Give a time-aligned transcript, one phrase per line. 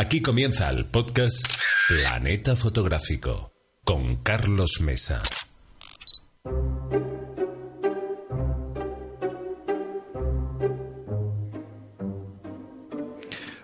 [0.00, 1.46] Aquí comienza el podcast
[1.86, 3.52] Planeta Fotográfico
[3.84, 5.20] con Carlos Mesa.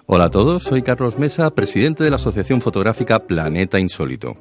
[0.04, 4.34] Hola a todos, soy Carlos Mesa, presidente de la Asociación Fotográfica Planeta Insólito.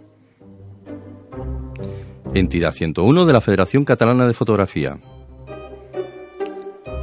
[2.34, 5.00] Entidad 101 de la Federación Catalana de Fotografía.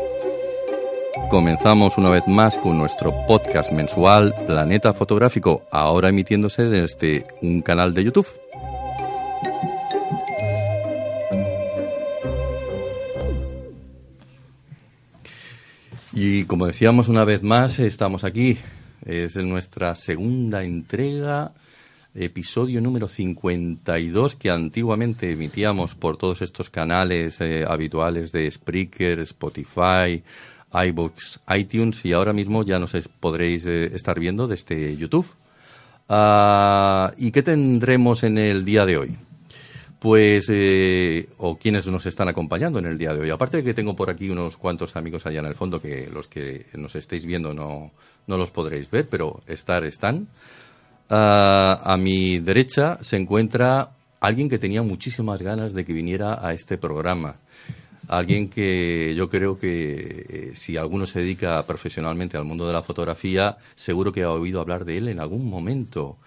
[1.29, 7.93] Comenzamos una vez más con nuestro podcast mensual Planeta Fotográfico, ahora emitiéndose desde un canal
[7.93, 8.27] de YouTube.
[16.19, 18.57] Y como decíamos una vez más, estamos aquí.
[19.05, 21.51] Es nuestra segunda entrega,
[22.15, 30.23] episodio número 52 que antiguamente emitíamos por todos estos canales eh, habituales de Spreaker, Spotify,
[30.73, 35.27] iBooks, iTunes y ahora mismo ya nos podréis eh, estar viendo desde YouTube.
[36.09, 39.26] Ah, ¿Y qué tendremos en el día de hoy?
[39.99, 43.29] Pues, eh, o quienes nos están acompañando en el día de hoy.
[43.31, 46.27] Aparte de que tengo por aquí unos cuantos amigos allá en el fondo que los
[46.27, 47.91] que nos estéis viendo no,
[48.27, 50.27] no los podréis ver, pero estar están.
[51.09, 56.53] Ah, a mi derecha se encuentra alguien que tenía muchísimas ganas de que viniera a
[56.53, 57.37] este programa
[58.07, 62.83] alguien que yo creo que eh, si alguno se dedica profesionalmente al mundo de la
[62.83, 66.17] fotografía, seguro que ha oído hablar de él en algún momento.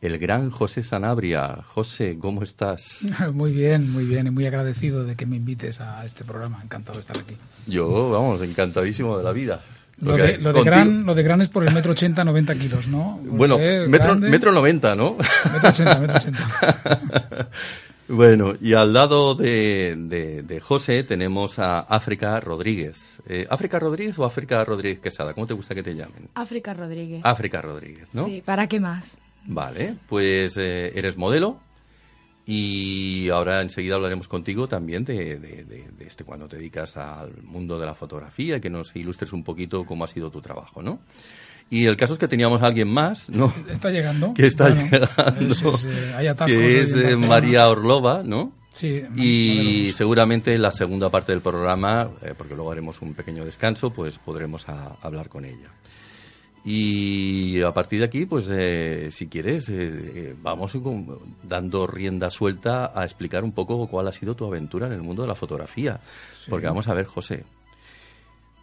[0.00, 1.58] El gran José Sanabria.
[1.66, 3.00] José, ¿cómo estás?
[3.32, 6.60] Muy bien, muy bien y muy agradecido de que me invites a este programa.
[6.62, 7.36] Encantado de estar aquí.
[7.66, 9.60] Yo, vamos, encantadísimo de la vida.
[10.00, 12.86] Lo de, lo, de gran, lo de gran es por el metro ochenta, noventa kilos,
[12.86, 13.18] ¿no?
[13.24, 15.16] bueno, metro, metro noventa, ¿no?
[15.52, 17.48] Metro ochenta, metro ochenta.
[18.10, 19.94] Bueno, y al lado de,
[20.46, 23.18] de, José tenemos a África Rodríguez.
[23.28, 25.34] Eh, ¿África Rodríguez o África Rodríguez Quesada?
[25.34, 26.30] ¿Cómo te gusta que te llamen?
[26.34, 27.20] África Rodríguez.
[27.22, 28.24] África Rodríguez, ¿no?
[28.24, 29.18] Sí, ¿para qué más?
[29.50, 31.58] Vale, pues eh, eres modelo
[32.44, 37.78] y ahora enseguida hablaremos contigo también de, de, de, este cuando te dedicas al mundo
[37.78, 41.00] de la fotografía que nos ilustres un poquito cómo ha sido tu trabajo, ¿no?
[41.70, 43.52] Y el caso es que teníamos a alguien más, ¿no?
[43.70, 44.32] Está llegando.
[44.36, 45.08] Que está llegando.
[46.46, 48.52] que es eh, María Orlova, ¿no?
[48.74, 49.02] Sí.
[49.16, 53.90] Y seguramente en la segunda parte del programa, eh, porque luego haremos un pequeño descanso,
[53.90, 55.70] pues podremos hablar con ella.
[56.70, 59.72] Y a partir de aquí, pues eh, si quieres,
[60.42, 60.76] vamos
[61.42, 65.22] dando rienda suelta a explicar un poco cuál ha sido tu aventura en el mundo
[65.22, 65.98] de la fotografía.
[66.50, 67.44] Porque vamos a ver, José,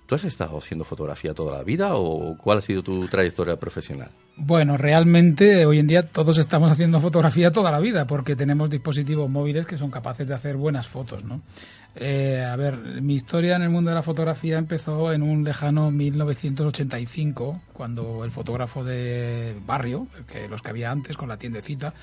[0.06, 4.12] ¿Tú has estado haciendo fotografía toda la vida o cuál ha sido tu trayectoria profesional?
[4.38, 9.30] Bueno, realmente hoy en día todos estamos haciendo fotografía toda la vida porque tenemos dispositivos
[9.30, 11.42] móviles que son capaces de hacer buenas fotos, ¿no?
[11.96, 15.92] Eh, a ver, mi historia en el mundo de la fotografía empezó en un lejano
[15.92, 21.94] 1985, cuando el fotógrafo de barrio, que los que había antes con la tiendecita,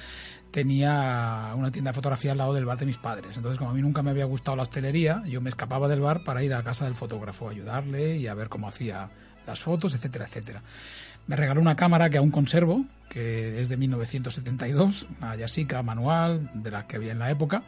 [0.53, 3.37] tenía una tienda de fotografía al lado del bar de mis padres.
[3.37, 6.23] Entonces, como a mí nunca me había gustado la hostelería, yo me escapaba del bar
[6.23, 9.11] para ir a casa del fotógrafo, a ayudarle y a ver cómo hacía
[9.47, 10.63] las fotos, etcétera, etcétera.
[11.27, 16.71] Me regaló una cámara que aún conservo, que es de 1972, una Yasica manual, de
[16.71, 17.63] la que había en la época,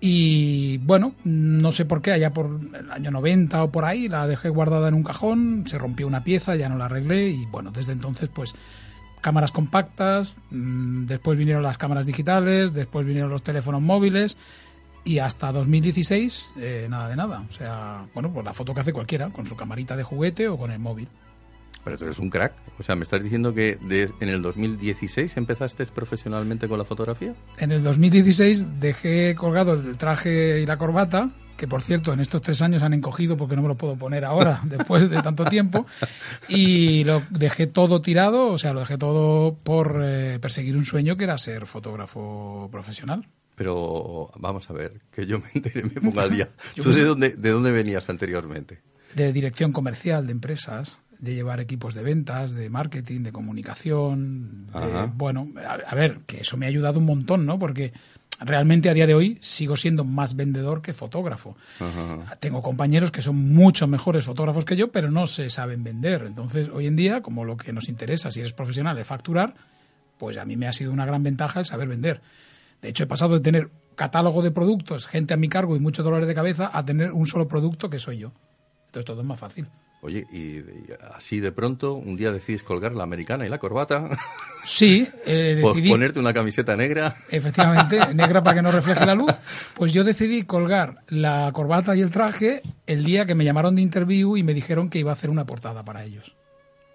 [0.00, 4.26] y bueno, no sé por qué, allá por el año 90 o por ahí, la
[4.26, 7.70] dejé guardada en un cajón, se rompió una pieza, ya no la arreglé y bueno,
[7.70, 8.54] desde entonces pues
[9.20, 14.36] cámaras compactas, mm, después vinieron las cámaras digitales, después vinieron los teléfonos móviles
[15.04, 17.44] y hasta 2016 eh, nada de nada.
[17.48, 20.56] O sea, bueno, pues la foto que hace cualquiera, con su camarita de juguete o
[20.56, 21.08] con el móvil.
[21.84, 22.52] Pero tú eres un crack.
[22.78, 23.78] O sea, ¿me estás diciendo que
[24.20, 27.34] en el 2016 empezaste profesionalmente con la fotografía?
[27.58, 32.40] En el 2016 dejé colgado el traje y la corbata, que por cierto en estos
[32.40, 35.84] tres años han encogido porque no me lo puedo poner ahora, después de tanto tiempo,
[36.48, 41.18] y lo dejé todo tirado, o sea, lo dejé todo por eh, perseguir un sueño
[41.18, 43.28] que era ser fotógrafo profesional.
[43.56, 46.48] Pero vamos a ver, que yo me enteré, me ponga al día.
[46.76, 48.80] ¿Tú de dónde, de dónde venías anteriormente?
[49.14, 54.68] De dirección comercial de empresas de llevar equipos de ventas, de marketing, de comunicación.
[55.14, 55.48] bueno,
[55.86, 57.58] a, ver, que eso me ha ayudado un montón, ¿no?
[57.58, 57.92] Porque
[58.40, 61.56] realmente a día de hoy sigo siendo más vendedor que fotógrafo.
[62.38, 66.24] Tengo compañeros que son mucho mejores fotógrafos que yo, pero no se saben vender.
[66.26, 69.54] Entonces, hoy en día, como lo que nos interesa, si eres profesional, es facturar,
[70.18, 72.20] pues a mí me ha sido una gran ventaja el saber vender.
[72.82, 76.04] De hecho, he pasado de tener catálogo de productos, gente a mi cargo y muchos
[76.04, 78.32] dolores de cabeza, a tener un solo producto que soy yo.
[78.86, 79.66] Entonces todo es más fácil.
[80.02, 80.64] Oye, y,
[81.14, 84.08] así de pronto, un día decides colgar la americana y la corbata.
[84.64, 85.90] Sí, eh, decidí.
[85.90, 87.16] Ponerte una camiseta negra.
[87.30, 89.32] Efectivamente, negra para que no refleje la luz.
[89.74, 93.82] Pues yo decidí colgar la corbata y el traje el día que me llamaron de
[93.82, 96.34] interview y me dijeron que iba a hacer una portada para ellos.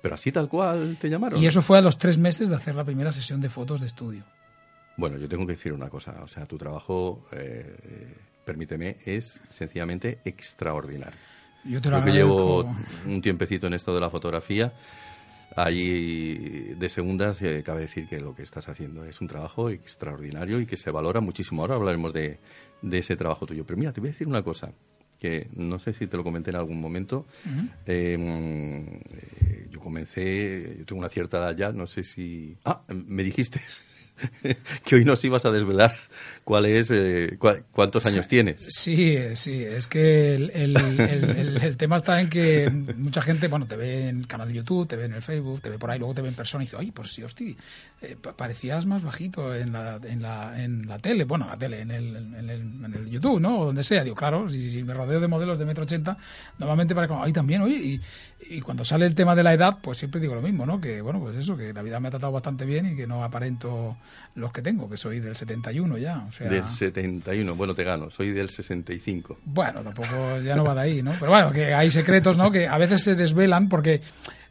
[0.02, 1.42] Pero así tal cual te llamaron.
[1.42, 3.88] Y eso fue a los tres meses de hacer la primera sesión de fotos de
[3.88, 4.24] estudio.
[4.98, 6.16] Bueno, yo tengo que decir una cosa.
[6.24, 7.76] O sea, tu trabajo, eh,
[8.46, 11.20] permíteme, es sencillamente extraordinario.
[11.66, 12.76] Yo te lo que llevo
[13.08, 14.72] un tiempecito en esto de la fotografía.
[15.56, 20.60] Allí de segundas eh, cabe decir que lo que estás haciendo es un trabajo extraordinario
[20.60, 21.62] y que se valora muchísimo.
[21.62, 22.40] Ahora hablaremos de,
[22.92, 23.66] ese trabajo tuyo.
[23.66, 24.72] Pero mira, te voy a decir una cosa
[25.20, 27.26] que no sé si te lo comenté en algún momento.
[27.86, 32.58] Em, eh, yo comencé, yo tengo una cierta edad ya, no sé si...
[32.66, 33.62] Ah, me dijiste
[34.84, 35.96] que hoy nos ibas a desvelar
[36.46, 37.38] cuál es, eh,
[37.72, 38.64] cuántos años tienes.
[38.70, 44.10] Sí, sí, es que el, el, tema está en que mucha gente, bueno, te ve
[44.10, 46.14] en el canal de YouTube, te ve en el Facebook, te ve por ahí, luego
[46.14, 47.56] te ve en persona y dice, ay, pues sí, hostia,
[48.02, 51.82] eh, parecías más bajito en la, en la, en la tele, bueno, en la tele,
[51.82, 53.62] en el, en el, en el YouTube, ¿no?
[53.62, 54.04] O donde sea.
[54.04, 56.16] Digo, claro, si, me rodeo de modelos de metro ochenta,
[56.60, 58.02] normalmente para como, ay, también, oye, y,
[58.52, 60.80] y cuando sale el tema de la edad, pues siempre digo lo mismo, ¿no?
[60.80, 63.24] Que, bueno, pues eso, que la vida me ha tratado bastante bien y que no
[63.24, 63.98] aparento
[64.36, 66.28] los que tengo, que soy del 71 ya.
[66.36, 66.50] Sea...
[66.50, 69.40] Del 71, bueno, te gano, soy del 65.
[69.46, 71.14] Bueno, tampoco ya no va de ahí, ¿no?
[71.18, 72.52] Pero bueno, que hay secretos, ¿no?
[72.52, 74.02] Que a veces se desvelan porque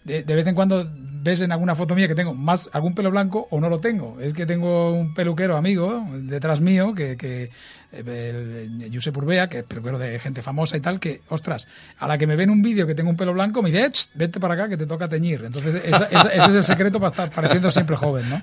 [0.05, 0.91] de, vez en cuando
[1.25, 4.21] ves en alguna foto mía que tengo más algún pelo blanco o no lo tengo.
[4.21, 7.51] Es que tengo un peluquero amigo detrás mío que, que
[7.93, 11.67] el Josep Urbea, que es peluquero de gente famosa y tal, que, ostras,
[11.99, 14.39] a la que me ven un vídeo que tengo un pelo blanco, me dice, vete
[14.39, 15.43] para acá que te toca teñir.
[15.45, 18.43] Entonces, ese es el secreto para estar pareciendo siempre joven, ¿no?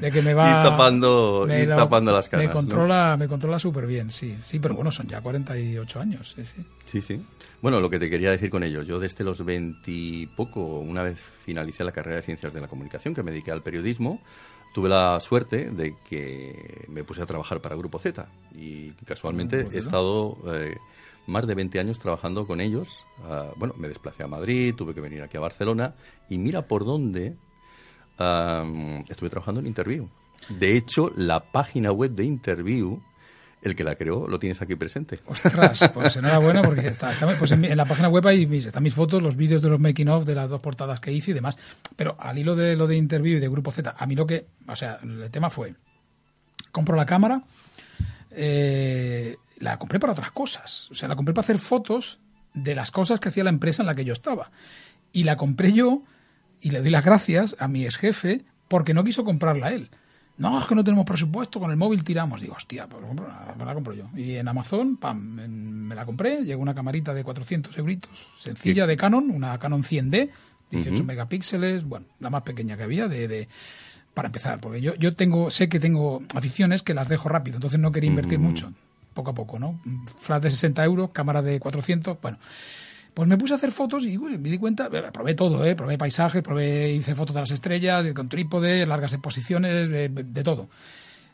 [0.00, 0.46] De que me va...
[0.56, 2.46] Ir tapando, tapando las caras.
[2.46, 4.36] Me controla, me controla súper bien, sí.
[4.42, 6.64] Sí, pero bueno, son ya 48 años, sí, sí.
[6.84, 7.22] Sí, sí.
[7.62, 11.18] Bueno, lo que te quería decir con ello, yo desde los 20 poco, una vez
[11.44, 14.20] finalicé la carrera de Ciencias de la Comunicación, que me dediqué al periodismo,
[14.74, 19.78] tuve la suerte de que me puse a trabajar para Grupo Z y casualmente he
[19.78, 20.76] estado eh,
[21.26, 23.04] más de 20 años trabajando con ellos.
[23.24, 25.94] Ah, bueno, me desplacé a Madrid, tuve que venir aquí a Barcelona
[26.28, 27.36] y mira por dónde
[29.08, 30.08] estuve trabajando en Interview.
[30.48, 33.00] De hecho, la página web de Interview
[33.62, 35.20] el que la creó lo tienes aquí presente.
[35.26, 39.36] Ostras, pues enhorabuena porque está, pues en, la página web ahí están mis fotos, los
[39.36, 41.58] vídeos de los making of de las dos portadas que hice y demás.
[41.96, 44.46] Pero al hilo de lo de interview y de Grupo Z, a mí lo que,
[44.68, 45.74] o sea, el tema fue,
[46.70, 47.42] compro la cámara,
[48.30, 50.90] eh, la compré para otras cosas.
[50.90, 52.20] O sea, la compré para hacer fotos
[52.54, 54.50] de las cosas que hacía la empresa en la que yo estaba.
[55.12, 56.02] Y la compré yo
[56.60, 59.90] y le doy las gracias a mi ex jefe porque no quiso comprarla él.
[60.38, 62.40] No, es que no tenemos presupuesto, con el móvil tiramos.
[62.40, 63.02] Digo, hostia, pues
[63.56, 64.08] me la compro yo.
[64.14, 68.96] Y en Amazon, pam, me la compré, llegó una camarita de 400 euritos, sencilla de
[68.96, 70.30] Canon, una Canon 100D,
[70.70, 73.48] 18 megapíxeles, bueno, la más pequeña que había de, de
[74.12, 77.78] para empezar, porque yo, yo tengo, sé que tengo aficiones que las dejo rápido, entonces
[77.78, 78.72] no quería invertir mucho,
[79.14, 79.80] poco a poco, ¿no?
[80.20, 82.38] Flash de 60 euros, cámara de 400, bueno.
[83.16, 85.74] Pues me puse a hacer fotos y me di cuenta, eh, probé todo, ¿eh?
[85.74, 90.68] probé paisajes, probé, hice fotos de las estrellas, eh, con trípode, largas exposiciones, de, todo.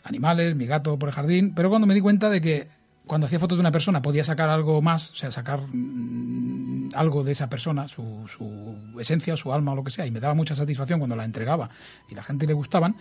[0.05, 2.69] Animales, mi gato por el jardín, pero cuando me di cuenta de que
[3.05, 7.25] cuando hacía fotos de una persona podía sacar algo más, o sea, sacar mm, algo
[7.25, 10.35] de esa persona, su, su, esencia, su alma o lo que sea, y me daba
[10.35, 11.69] mucha satisfacción cuando la entregaba
[12.09, 12.95] y la gente le gustaban,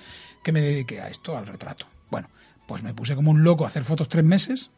[0.44, 1.86] que me dediqué a esto, al retrato.
[2.10, 2.30] Bueno,
[2.66, 4.72] pues me puse como un loco a hacer fotos tres meses,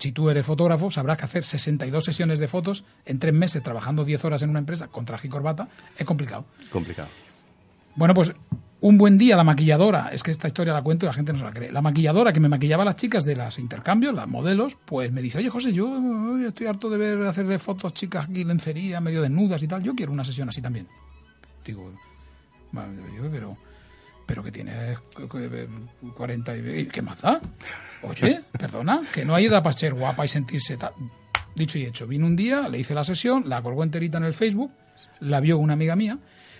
[0.00, 4.04] si tú eres fotógrafo, sabrás que hacer 62 sesiones de fotos en tres meses trabajando
[4.04, 6.46] 10 horas en una empresa con traje y corbata es complicado.
[6.72, 7.08] Complicado.
[7.96, 8.32] Bueno, pues
[8.80, 11.38] un buen día la maquilladora, es que esta historia la cuento y la gente no
[11.38, 14.26] se la cree, la maquilladora que me maquillaba a las chicas de los intercambios, las
[14.26, 18.42] modelos, pues me dice, oye José, yo estoy harto de ver hacerle fotos chicas aquí
[18.42, 20.88] lencería, medio desnudas y tal, yo quiero una sesión así también.
[21.62, 21.92] Digo,
[22.72, 23.58] bueno, yo, pero,
[24.30, 24.96] pero que tienes
[26.14, 26.86] 40 y...
[26.86, 27.40] ¿Qué más da?
[28.02, 30.92] Oye, perdona, que no hay edad para ser guapa y sentirse tal.
[31.56, 34.32] Dicho y hecho, vino un día, le hice la sesión, la colgó enterita en el
[34.32, 34.70] Facebook,
[35.18, 36.16] la vio una amiga mía,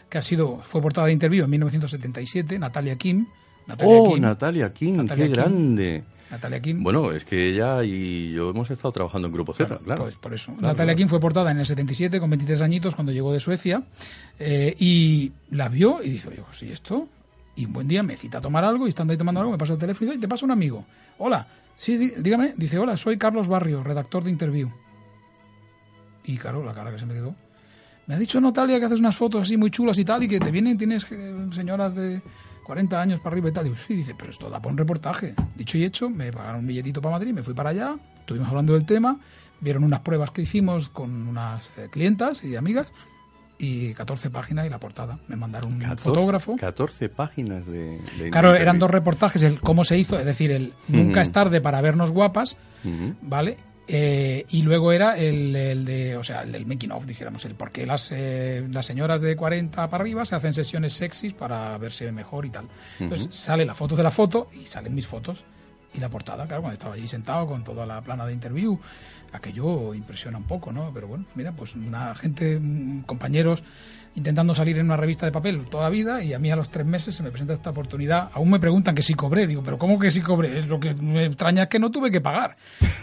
[0.09, 3.29] que ha sido, fue portada de interview en 1977, Natalia Kim.
[3.69, 4.23] Natalia oh, Kim.
[4.25, 5.41] Natalia Kim, Natalia qué Kim.
[5.41, 6.05] grande.
[6.29, 6.83] Natalia Kim.
[6.83, 10.03] Bueno, es que ella y yo hemos estado trabajando en Grupo Z, claro.
[10.03, 10.47] Pues por eso.
[10.55, 10.97] Claro, Natalia claro.
[10.97, 13.85] Kim fue portada en el 77 con 23 añitos cuando llegó de Suecia
[14.41, 17.07] eh, y la vio y dice, oye, pues, ¿y esto?
[17.57, 19.59] Y un buen día me cita a tomar algo y estando ahí tomando algo me
[19.59, 20.85] pasa el teléfono y dice, "Oye, te pasa un amigo.
[21.19, 22.55] Hola, sí, dí- dígame.
[22.57, 24.71] Dice, hola, soy Carlos Barrio, redactor de Interview.
[26.25, 27.35] Y claro, la cara que se me quedó.
[28.07, 30.41] Me ha dicho Natalia que haces unas fotos así muy chulas y tal y que
[30.41, 32.21] te vienen, tienes eh, señoras de
[32.65, 33.65] 40 años para arriba y tal.
[33.65, 35.35] Digo, sí, dice, pero esto da para un reportaje.
[35.57, 38.73] Dicho y hecho, me pagaron un billetito para Madrid, me fui para allá, estuvimos hablando
[38.75, 39.19] del tema,
[39.61, 42.93] vieron unas pruebas que hicimos con unas eh, clientas y amigas
[43.61, 45.19] y 14 páginas y la portada.
[45.29, 46.57] Me mandaron un 14, fotógrafo.
[46.57, 50.73] 14 páginas de, de Claro, eran dos reportajes, el cómo se hizo, es decir, el
[50.89, 51.21] nunca Ujú.
[51.21, 53.15] es tarde para vernos guapas, Ujú.
[53.21, 53.59] ¿vale?
[53.87, 57.55] Eh, y luego era el, el de, o sea, el del making of, dijéramos, el
[57.55, 61.77] por qué las, eh, las señoras de 40 para arriba se hacen sesiones sexys para
[61.77, 62.67] verse mejor y tal.
[62.99, 65.45] Entonces sale la foto de la foto y salen mis fotos
[65.93, 68.79] y la portada, claro, cuando estaba allí sentado con toda la plana de interview,
[69.33, 70.91] aquello impresiona un poco, ¿no?
[70.93, 73.63] Pero bueno, mira, pues una gente, mm, compañeros
[74.17, 76.69] intentando salir en una revista de papel toda la vida y a mí a los
[76.69, 78.31] tres meses se me presenta esta oportunidad.
[78.33, 79.47] Aún me preguntan que si cobré.
[79.47, 80.63] Digo, pero ¿cómo que si cobré?
[80.65, 82.57] Lo que me extraña es que no tuve que pagar.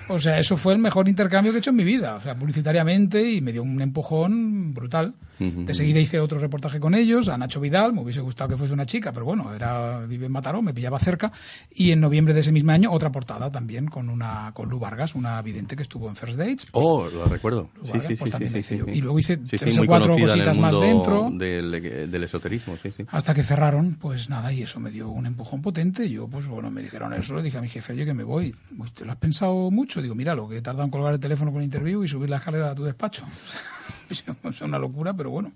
[0.10, 2.16] O sea, eso fue el mejor intercambio que he hecho en mi vida.
[2.16, 5.14] O sea, publicitariamente y me dio un empujón brutal.
[5.40, 8.74] De seguida hice otro reportaje con ellos, a Nacho Vidal, me hubiese gustado que fuese
[8.74, 11.32] una chica, pero bueno, era vive en Mataró, me pillaba cerca.
[11.70, 15.14] Y en noviembre de ese mismo año, otra portada también con una con Lu Vargas,
[15.14, 16.66] una vidente que estuvo en First Dates.
[16.72, 17.70] Pues, Oh, lo recuerdo.
[17.84, 18.80] Sí, sí, pues sí, sí, sí.
[18.88, 21.30] Y luego hice tres o cuatro cositas el más dentro.
[21.32, 23.06] Del, del esoterismo, sí, sí.
[23.10, 26.10] Hasta que cerraron, pues nada, y eso me dio un empujón potente.
[26.10, 28.54] Yo, pues bueno, me dijeron eso, le dije a mi jefe, oye, que me voy.
[28.78, 30.02] Uy, ¿Te lo has pensado mucho?
[30.02, 32.38] Digo, mira, lo que he tardado en colgar el teléfono con interview y subir la
[32.38, 33.24] escalera a tu despacho.
[34.10, 35.52] es una locura, pero bueno,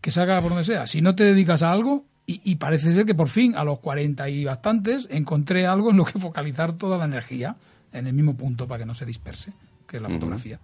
[0.00, 0.86] que salga por donde sea.
[0.86, 3.80] Si no te dedicas a algo, y, y parece ser que por fin, a los
[3.80, 7.56] 40 y bastantes, encontré algo en lo que focalizar toda la energía
[7.92, 9.52] en el mismo punto para que no se disperse,
[9.90, 10.58] que es la fotografía.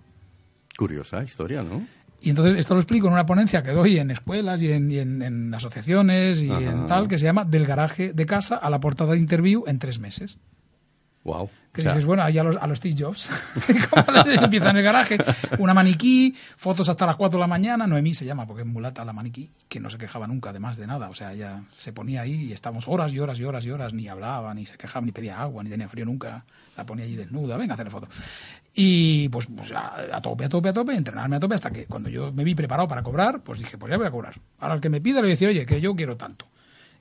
[0.78, 1.86] Curiosa historia, ¿no?
[2.20, 4.98] Y entonces esto lo explico en una ponencia que doy en escuelas y en, y
[4.98, 6.60] en- en asociaciones y Ajá.
[6.62, 9.78] en tal, que se llama Del garaje de casa a la portada de interview en
[9.78, 10.38] tres meses.
[11.26, 11.50] Wow.
[11.72, 13.30] Que dices, bueno, ahí a los, a los Steve Jobs.
[14.42, 15.18] Empieza en el garaje,
[15.58, 17.84] una maniquí, fotos hasta las 4 de la mañana.
[17.84, 20.86] Noemí se llama, porque es mulata la maniquí, que no se quejaba nunca, además de
[20.86, 21.10] nada.
[21.10, 23.92] O sea, ella se ponía ahí y estábamos horas y horas y horas y horas,
[23.92, 26.44] ni hablaba, ni se quejaba, ni pedía agua, ni tenía frío nunca.
[26.76, 28.08] La ponía allí desnuda, venga a hacerle foto.
[28.72, 31.86] Y pues, pues a, a tope, a tope, a tope, entrenarme a tope, hasta que
[31.86, 34.34] cuando yo me vi preparado para cobrar, pues dije, pues ya voy a cobrar.
[34.60, 36.45] Ahora el que me pida le voy a decir, oye, que yo quiero tanto.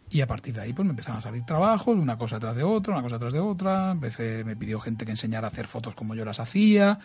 [0.10, 2.64] Y a partir de ahí pues me empezaron a salir trabajos, una cosa tras de
[2.64, 3.92] otra, una cosa tras de otra.
[3.92, 7.00] Empecé, me pidió gente que enseñara a hacer fotos como yo las hacía.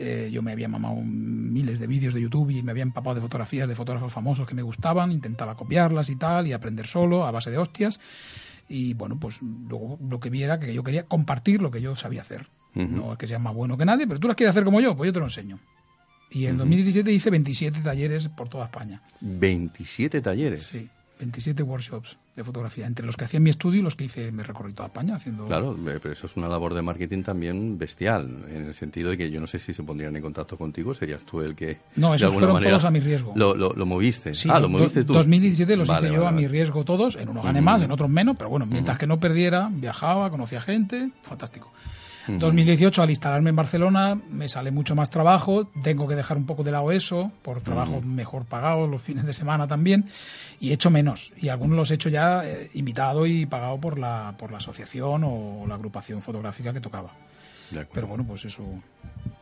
[0.00, 3.20] Eh, yo me había mamado miles de vídeos de YouTube y me había empapado de
[3.20, 5.10] fotografías de fotógrafos famosos que me gustaban.
[5.10, 7.98] Intentaba copiarlas y tal y aprender solo a base de hostias.
[8.68, 11.96] Y bueno, pues luego lo que vi era que yo quería compartir lo que yo
[11.96, 12.48] sabía hacer.
[12.74, 14.96] No es que sea más bueno que nadie, pero tú las quieres hacer como yo,
[14.96, 15.58] pues yo te lo enseño.
[16.30, 19.02] Y en 2017 hice 27 talleres por toda España.
[19.20, 20.62] 27 talleres.
[20.64, 20.88] Sí,
[21.18, 24.30] 27 workshops de fotografía, entre los que hacía en mi estudio y los que hice,
[24.30, 25.46] me recorrí toda España haciendo...
[25.46, 29.18] Claro, eh, pero eso es una labor de marketing también bestial, en el sentido de
[29.18, 31.78] que yo no sé si se pondrían en contacto contigo, serías tú el que...
[31.96, 33.32] No, de esos alguna fueron manera todos a mi riesgo.
[33.34, 34.34] Lo, lo, lo moviste.
[34.34, 35.12] Sí, ah, lo moviste tú.
[35.14, 37.90] 2017 los Vale, hice yo vale, a mi riesgo todos, en unos gané más, en
[37.90, 41.72] otros menos, pero bueno, mientras que no perdiera, viajaba, conocía gente, fantástico.
[42.28, 46.62] 2018, al instalarme en Barcelona, me sale mucho más trabajo, tengo que dejar un poco
[46.62, 50.04] de lado eso, por trabajo mejor pagado, los fines de semana también,
[50.60, 51.32] y he hecho menos.
[51.40, 55.22] Y algunos los he hecho ya eh, invitado y pagado por la, por la asociación
[55.24, 57.12] o la agrupación fotográfica que tocaba.
[57.92, 58.62] Pero bueno, pues eso...
[58.62, 58.82] o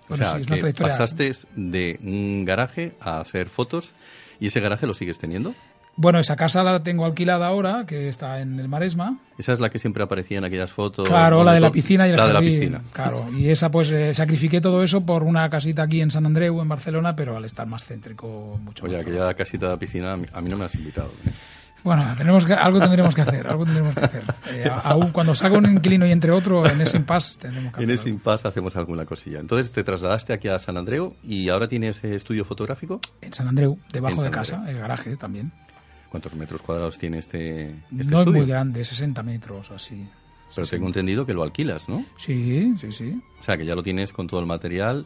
[0.09, 3.93] Bueno, sea, sí, es una que trayectoria- pasaste de un garaje a hacer fotos
[4.41, 5.55] y ese garaje lo sigues teniendo.
[5.99, 9.19] Bueno, esa casa la tengo alquilada ahora, que está en el Maresma.
[9.39, 11.09] Esa es la que siempre aparecía en aquellas fotos.
[11.09, 12.59] Claro, la de la piscina y el La de la jardín.
[12.59, 12.83] piscina.
[12.93, 16.61] Claro, y esa pues eh, sacrifiqué todo eso por una casita aquí en San Andreu,
[16.61, 19.03] en Barcelona, pero al estar más céntrico, mucho Oye, más.
[19.07, 21.09] aquella casita de la piscina a mí, no me has invitado.
[21.27, 21.31] ¿eh?
[21.83, 24.23] Bueno, tenemos que, algo tendremos que hacer, algo tendremos que hacer.
[24.53, 27.85] Eh, aún cuando salga un inquilino y entre otro, en ese impasse tendremos que En
[27.91, 28.17] hacer ese algo.
[28.17, 29.39] impasse hacemos alguna cosilla.
[29.41, 33.01] Entonces te trasladaste aquí a San Andreu y ahora tienes eh, estudio fotográfico.
[33.23, 34.75] En San Andreu, debajo En de casa, Andreu.
[34.77, 35.53] el garaje también.
[36.11, 38.33] ¿Cuántos metros cuadrados tiene este, este no es estudio?
[38.41, 40.07] muy grande, 60 metros así.
[40.55, 42.05] Pero tengo entendido que lo alquilas, ¿no?
[42.17, 43.21] Sí, sí, sí.
[43.41, 45.05] O sea, que ya lo tienes con todo el material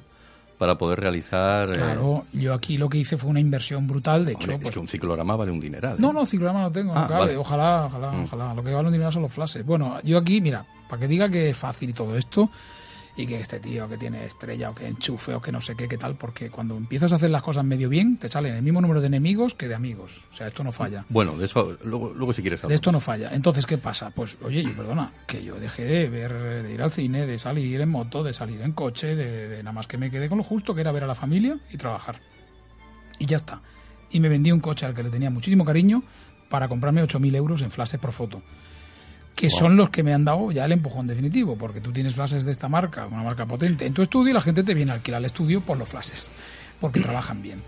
[0.59, 1.71] para poder realizar...
[1.71, 4.53] eh, Claro, yo aquí lo que hice fue una inversión brutal, de hombre, hecho...
[4.53, 5.97] es pues, que un ciclorama vale un dineral.
[5.99, 6.13] No, ¿eh?
[6.13, 7.37] no, ciclorama no tengo, Ah, no vale.
[7.37, 8.25] Ojalá, ojalá, Mm.
[8.25, 8.55] ojalá.
[8.55, 9.65] Lo que vale un dinero son los flashes.
[9.65, 12.51] Bueno, yo aquí, mira, para que diga que es fácil y todo esto,
[13.21, 15.89] y que este tío que tiene estrella o que enchufe o que no sé qué,
[15.89, 18.81] qué tal, porque cuando empiezas a hacer las cosas medio bien, te salen el mismo
[18.81, 20.23] número de enemigos que de amigos.
[20.33, 21.05] O sea, esto no falla.
[21.11, 22.75] Bueno, de eso luego, luego si quieres De hablar.
[22.77, 23.31] esto no falla.
[23.35, 24.11] Entonces, ¿qué pasa?
[24.11, 27.81] Pues, oye, yo perdona, que yo dejé de ver, de ir al cine, de salir
[27.81, 30.45] en moto, de salir en coche, de, de nada más que me quedé con lo
[30.45, 32.21] justo, que era ver a la familia y trabajar.
[33.19, 33.61] Y ya está.
[34.11, 36.03] Y me vendí un coche al que le tenía muchísimo cariño
[36.49, 38.43] para comprarme 8.000 euros en flashes por foto.
[39.35, 39.59] Que Wow.
[39.59, 42.53] son los que me han dado ya el empujón definitivo, porque tú tienes flashes de
[42.53, 45.21] esta marca, una marca potente, en tu estudio y la gente te viene a alquilar
[45.21, 46.29] el estudio por los flashes,
[46.81, 47.59] porque trabajan bien.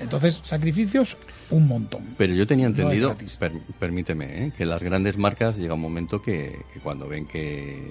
[0.00, 1.16] Entonces, sacrificios,
[1.50, 2.02] un montón.
[2.16, 4.52] Pero yo tenía entendido, per- permíteme, ¿eh?
[4.56, 7.82] que las grandes marcas llega un momento que, que cuando ven que,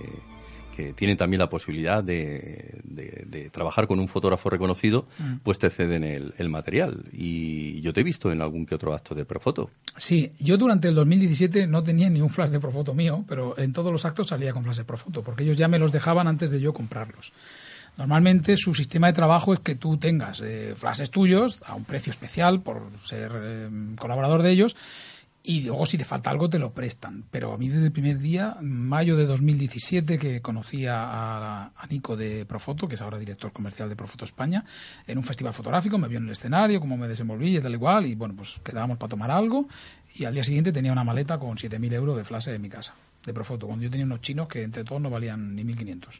[0.77, 5.38] que tienen también la posibilidad de, de- de trabajar con un fotógrafo reconocido, Mm.
[5.43, 7.05] pues te ceden el, el material.
[7.12, 9.72] Y yo te he visto en algún que otro acto de Profoto.
[9.96, 13.74] Sí, yo durante el 2017 no tenía ni un flash de Profoto mío, pero en
[13.74, 16.51] todos los actos salía con flash de Profoto, porque ellos ya me los dejaban antes
[16.51, 17.34] de yo comprarlos.
[17.98, 22.12] Normalmente su sistema de trabajo es que tú tengas eh, flashes tuyos a un precio
[22.12, 24.75] especial por ser eh, colaborador de ellos
[25.48, 27.24] y luego si te falta algo te lo prestan.
[27.32, 32.18] Pero a mí desde el primer día, mayo de 2017, que conocí a, a Nico
[32.18, 34.66] de Profoto, que es ahora director comercial de Profoto España,
[35.08, 38.06] en un festival fotográfico, me vio en el escenario, cómo me desenvolví y tal igual,
[38.08, 39.70] y bueno, pues quedábamos para tomar algo
[40.16, 42.94] y al día siguiente tenía una maleta con 7.000 euros de flash en mi casa,
[43.25, 46.20] de Profoto, cuando yo tenía unos chinos que entre todos no valían ni 1.500.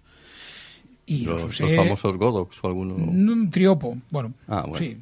[1.08, 2.94] Y los, Los, usé- los famosos Godox o alguno.
[2.96, 4.78] un triopo, bueno, Ah, bueno.
[4.78, 4.98] sí,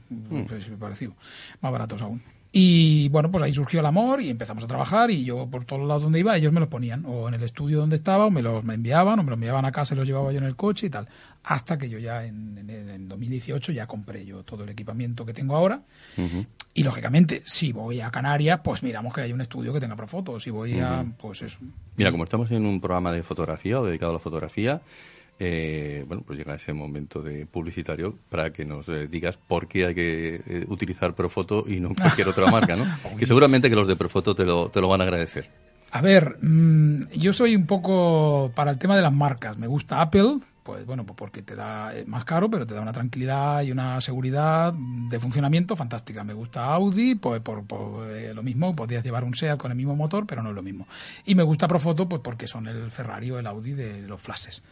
[0.47, 1.13] pues, parecido,
[1.62, 2.21] más baratos aún.
[2.57, 5.85] Y bueno, pues ahí surgió el amor y empezamos a trabajar y yo por todos
[5.85, 8.41] lados donde iba ellos me los ponían, o en el estudio donde estaba, o me
[8.41, 10.55] los me enviaban, o me los enviaban a casa y los llevaba yo en el
[10.55, 11.05] coche y tal.
[11.43, 15.33] Hasta que yo ya en, en, en 2018 ya compré yo todo el equipamiento que
[15.33, 15.81] tengo ahora.
[16.74, 20.39] Y lógicamente, si voy a Canarias, pues miramos que hay un estudio que tenga Profoto.
[20.39, 21.57] Si voy a, pues eso.
[21.97, 24.81] Mira, como estamos en un programa de fotografía o dedicado a la fotografía,
[25.39, 29.87] eh, bueno, pues llega ese momento de publicitario para que nos eh, digas por qué
[29.87, 32.85] hay que eh, utilizar Profoto y no cualquier otra marca, ¿no?
[33.17, 35.50] que seguramente que los de Profoto te lo, te lo van a agradecer.
[35.91, 39.57] A ver, mm, yo soy un poco para el tema de las marcas.
[39.57, 42.81] Me gusta Apple, pues bueno, pues porque te da es más caro, pero te da
[42.81, 46.24] una tranquilidad y una seguridad de funcionamiento fantástica.
[46.24, 49.77] Me gusta Audi, pues por, por, eh, lo mismo, podrías llevar un Seat con el
[49.77, 50.87] mismo motor, pero no es lo mismo.
[51.25, 54.63] Y me gusta Profoto, pues porque son el Ferrari o el Audi de los flashes.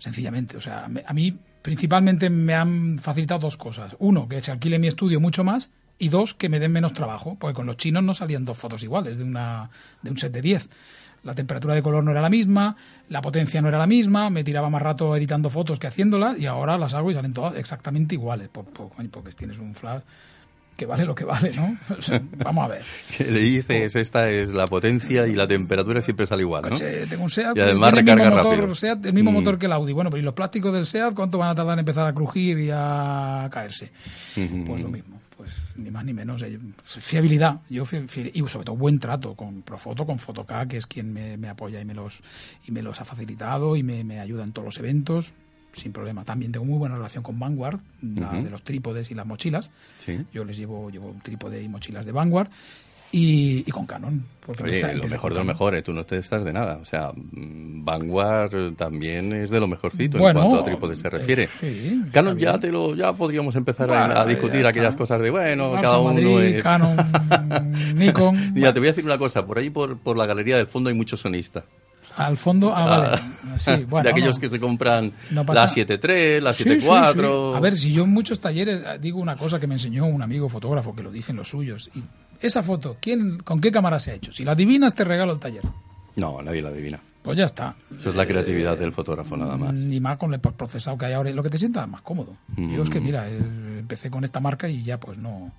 [0.00, 3.94] Sencillamente, o sea, a mí principalmente me han facilitado dos cosas.
[3.98, 7.36] Uno, que se alquile mi estudio mucho más y dos, que me den menos trabajo,
[7.38, 9.70] porque con los chinos no salían dos fotos iguales de, una,
[10.02, 10.68] de un set de 10.
[11.22, 12.76] La temperatura de color no era la misma,
[13.10, 16.46] la potencia no era la misma, me tiraba más rato editando fotos que haciéndolas y
[16.46, 20.00] ahora las hago y salen todas exactamente iguales, porque tienes un flash
[20.80, 21.76] que vale lo que vale, ¿no?
[21.98, 22.82] O sea, vamos a ver.
[23.18, 26.70] Le dices, esta es la potencia y la temperatura siempre sale igual, ¿no?
[26.70, 28.74] Coche, tengo un SEAT Y además tiene el mismo recarga motor, rápido.
[28.74, 29.34] SEAT, el mismo Mm.
[29.34, 29.92] motor que el Audi.
[29.92, 32.58] Bueno, pero ¿y los plásticos del SEAT cuánto van a tardar en empezar a crujir
[32.58, 33.90] y a caerse?
[34.66, 36.40] Pues lo mismo, pues ni más ni menos.
[36.42, 40.78] eh, Fiabilidad, yo fi- fi- y sobre todo buen trato con Profoto, con Fotoca, que
[40.78, 42.20] es quien me, me apoya y me los
[42.66, 45.32] y me los ha facilitado y me, me ayuda en todos los eventos
[45.72, 46.24] sin problema.
[46.24, 49.70] También tengo muy buena relación con Vanguard, la de los trípodes y las mochilas.
[49.98, 50.20] Sí.
[50.32, 52.50] Yo les llevo llevo un trípode y mochilas de Vanguard
[53.12, 54.24] y, y con Canon.
[54.62, 55.82] Oye, lo mejor de lo mejor, ¿eh?
[55.82, 56.78] tú no te estás de nada.
[56.80, 61.06] O sea, mm, Vanguard también es de lo mejorcito Bueno, en cuanto a trípode se
[61.08, 61.48] eh, refiere.
[61.60, 62.60] sí, Canon ya bien.
[62.60, 66.40] te lo, ya podríamos empezar Bueno, a, a discutir aquellas cosas de bueno, cada uno
[66.40, 66.62] es.
[66.62, 66.96] Canon,
[67.96, 68.54] Nikon.
[68.54, 70.90] Mira, te voy a decir una cosa, por ahí por, por la galería del fondo
[70.90, 71.64] hay muchos sonistas.
[72.26, 73.20] Al fondo, ah, vale.
[73.58, 74.40] Sí, bueno, de aquellos no.
[74.40, 77.52] que se compran No la 7.3, la Sí, sí, 7.4.
[77.52, 77.56] sí.
[77.56, 80.22] A ver, si yo en muchos talleres eh, digo una cosa que me enseñó un
[80.22, 82.02] amigo fotógrafo, que lo dicen los suyos, y
[82.40, 84.32] esa foto, ¿quién, ¿con qué cámara se ha hecho?
[84.32, 85.62] Si la adivinas, te regalo el taller.
[86.16, 86.98] No, nadie la adivina.
[87.22, 87.74] Pues ya está.
[87.96, 89.74] Esa es la creatividad del fotógrafo, nada más.
[89.74, 92.34] Ni más con el procesado que hay ahora, lo que te sienta más cómodo.
[92.56, 93.04] Yo es que, Mm.
[93.04, 93.38] mira, eh,
[93.78, 95.52] empecé con esta marca y ya pues no...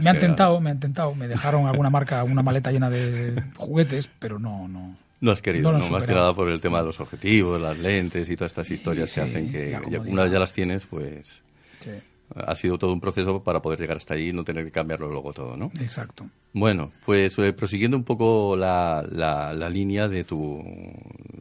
[0.00, 4.10] Me han tentado, me han tentado, me dejaron alguna marca, una maleta llena de juguetes,
[4.18, 4.94] pero no, no.
[5.20, 7.78] No has querido, No no, más que nada por el tema de los objetivos, las
[7.78, 11.42] lentes y todas estas historias Sí, que hacen que una vez ya las tienes, pues
[11.80, 11.90] Sí,
[12.34, 15.08] ha sido todo un proceso para poder llegar hasta ahí y no tener que cambiarlo
[15.08, 15.70] luego todo, ¿no?
[15.80, 16.26] exacto.
[16.52, 20.62] Bueno, pues eh, prosiguiendo un poco la, la, la línea de tu,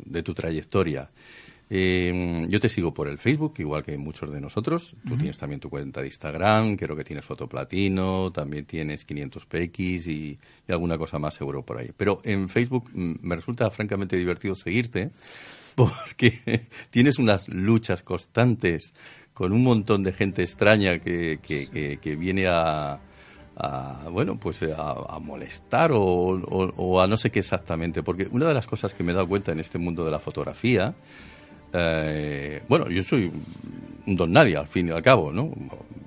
[0.05, 1.09] de tu trayectoria.
[1.71, 4.95] Eh, yo te sigo por el Facebook, igual que muchos de nosotros.
[5.07, 10.39] Tú tienes también tu cuenta de Instagram, creo que tienes Fotoplatino, también tienes 500px y,
[10.67, 11.91] y alguna cosa más seguro por ahí.
[11.95, 15.11] Pero en Facebook mm, me resulta francamente divertido seguirte
[15.75, 18.93] porque tienes unas luchas constantes
[19.39, 22.99] con un montón de gente extraña que, que, viene a,
[24.11, 28.03] bueno, pues a, molestar o, a no sé qué exactamente.
[28.03, 30.19] Porque una de las cosas que me he dado cuenta en este mundo de la
[30.19, 30.93] fotografía,
[31.73, 33.31] eh, bueno, yo soy
[34.05, 35.51] un don nadie al fin y al cabo, ¿no?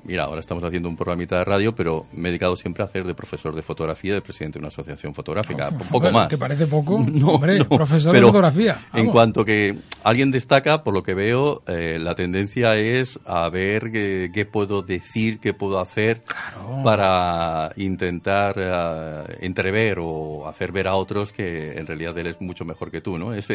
[0.04, 3.04] mira, ahora estamos haciendo un programita de radio, pero me he dedicado siempre a hacer
[3.04, 6.28] de profesor de fotografía, de presidente de una asociación fotográfica, un poco más.
[6.28, 7.04] ¿Te parece poco?
[7.12, 8.86] No, Hombre, profesor de fotografía.
[8.94, 13.92] En cuanto que alguien destaca, por lo que veo, eh, la tendencia es a ver
[13.92, 16.22] qué, puedo decir, qué puedo hacer
[16.82, 22.64] para intentar eh, entrever o hacer ver a otros que en realidad él es mucho
[22.64, 23.34] mejor que tú, ¿no?
[23.34, 23.48] Es,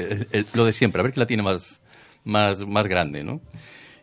[0.54, 1.82] lo de siempre, a ver quién la tiene más,
[2.28, 3.42] más, más grande, ¿no?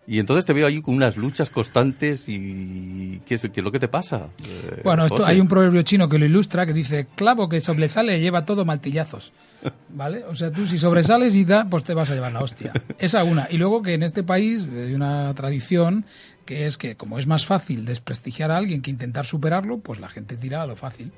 [0.07, 3.73] Y entonces te veo ahí con unas luchas constantes y ¿qué es, qué es lo
[3.73, 4.29] que te pasa?
[4.47, 8.21] Eh, bueno, esto, hay un proverbio chino que lo ilustra que dice, clavo que sobresale
[8.21, 9.33] lleva todo maltillazos.
[9.89, 10.25] ¿Vale?
[10.25, 12.73] O sea, tú si sobresales y da, pues te vas a llevar la hostia.
[12.99, 13.49] Esa una.
[13.51, 16.05] Y luego que en este país hay una tradición
[16.45, 20.11] que es que como es más fácil desprestigiar a alguien que intentar superarlo, pues la
[20.11, 21.13] gente tira a lo fácil.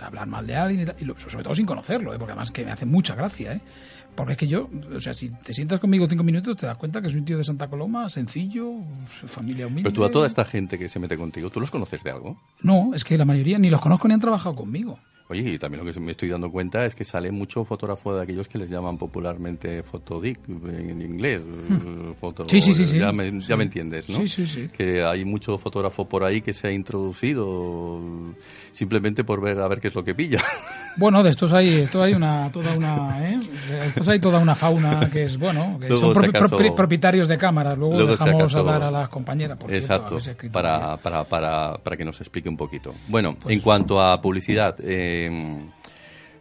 [0.00, 2.18] Hablar mal de alguien y, sobre todo sin conocerlo, ¿eh?
[2.18, 3.60] porque además que me hace mucha gracia, ¿eh?
[4.16, 7.02] Porque es que yo, o sea, si te sientas conmigo cinco minutos, te das cuenta
[7.02, 8.72] que es un tío de Santa Coloma, sencillo,
[9.26, 9.90] familia humilde.
[9.90, 12.40] Pero tú a toda esta gente que se mete contigo, ¿tú los conoces de algo?
[12.62, 14.98] No, es que la mayoría ni los conozco ni han trabajado conmigo.
[15.28, 18.22] Oye, y también lo que me estoy dando cuenta es que sale mucho fotógrafo de
[18.22, 21.42] aquellos que les llaman popularmente fotodic en inglés.
[21.42, 22.12] Hmm.
[22.46, 24.16] sí, sí, sí, ya, me, ya me entiendes, ¿no?
[24.18, 24.68] Sí, sí, sí.
[24.68, 28.00] Que hay mucho fotógrafo por ahí que se ha introducido
[28.70, 30.42] simplemente por ver a ver qué es lo que pilla.
[30.96, 33.40] Bueno, de estos hay, esto hay una, toda una, ¿eh?
[33.84, 36.14] estos hay toda una fauna que es, bueno, que son
[36.74, 37.76] propietarios de cámaras.
[37.76, 40.18] Luego, dejamos hablar a las compañeras, por Exacto,
[40.50, 42.94] para, para, para, para que nos explique un poquito.
[43.08, 45.28] Bueno, pues en cuanto a publicidad, eh,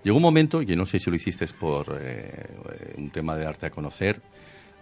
[0.03, 2.55] llegó un momento, y no sé si lo hiciste por eh,
[2.97, 4.21] un tema de arte a conocer,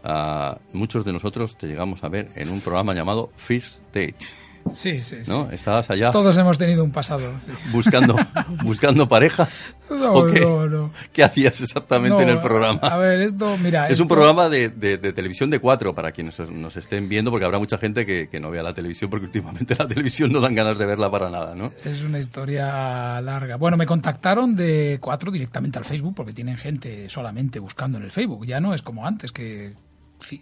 [0.04, 4.43] uh, muchos de nosotros te llegamos a ver en un programa llamado First Stage.
[4.72, 5.30] Sí, sí, sí.
[5.30, 5.50] ¿No?
[5.52, 6.12] Estabas allá.
[6.12, 7.34] Todos hemos tenido un pasado.
[7.72, 8.16] Buscando,
[8.64, 9.48] buscando pareja.
[9.90, 10.92] No, no, no.
[11.12, 12.80] ¿Qué hacías exactamente en el programa?
[12.80, 13.90] A ver, esto, mira.
[13.90, 17.60] Es un programa de, de, televisión de cuatro para quienes nos estén viendo, porque habrá
[17.60, 20.78] mucha gente que, que, no vea la televisión, porque últimamente la televisión no dan ganas
[20.78, 21.72] de verla para nada, ¿no?
[21.86, 23.58] Es una historia larga.
[23.58, 28.12] Bueno, me contactaron de cuatro directamente al Facebook, porque tienen gente solamente buscando en el
[28.12, 28.46] Facebook.
[28.46, 29.74] Ya no es como antes, que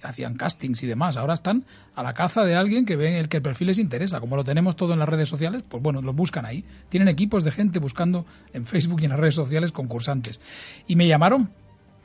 [0.03, 1.17] hacían castings y demás.
[1.17, 1.65] Ahora están
[1.95, 4.19] a la caza de alguien que ve el que el perfil les interesa.
[4.19, 6.63] Como lo tenemos todo en las redes sociales, pues bueno, lo buscan ahí.
[6.89, 10.39] Tienen equipos de gente buscando en Facebook y en las redes sociales concursantes.
[10.87, 11.49] Y me llamaron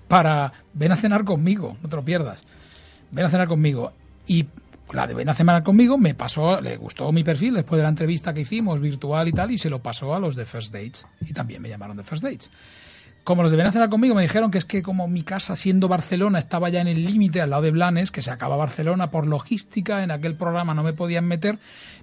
[0.08, 2.44] para ven a cenar conmigo, no te lo pierdas.
[3.10, 3.92] Ven a cenar conmigo.
[4.26, 4.46] Y
[4.92, 7.88] la de ven a cenar conmigo me pasó, le gustó mi perfil después de la
[7.88, 11.06] entrevista que hicimos virtual y tal, y se lo pasó a los de First Dates.
[11.20, 12.50] Y también me llamaron de First Dates
[13.26, 16.38] como los deben hacer conmigo, me dijeron que es que como mi casa siendo Barcelona
[16.38, 20.04] estaba ya en el límite al lado de Blanes, que se acaba Barcelona por logística,
[20.04, 21.58] en aquel programa no me podían meter,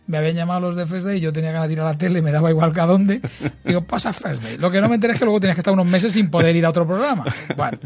[0.06, 2.22] me habían llamado los de FSD y yo tenía ganas de ir a la tele,
[2.22, 3.22] me daba igual que a dónde.
[3.64, 4.60] Digo, pasa FSD.
[4.60, 6.58] Lo que no me enteré es que luego tenías que estar unos meses sin poder
[6.58, 7.24] ir a otro programa.
[7.56, 7.78] Bueno,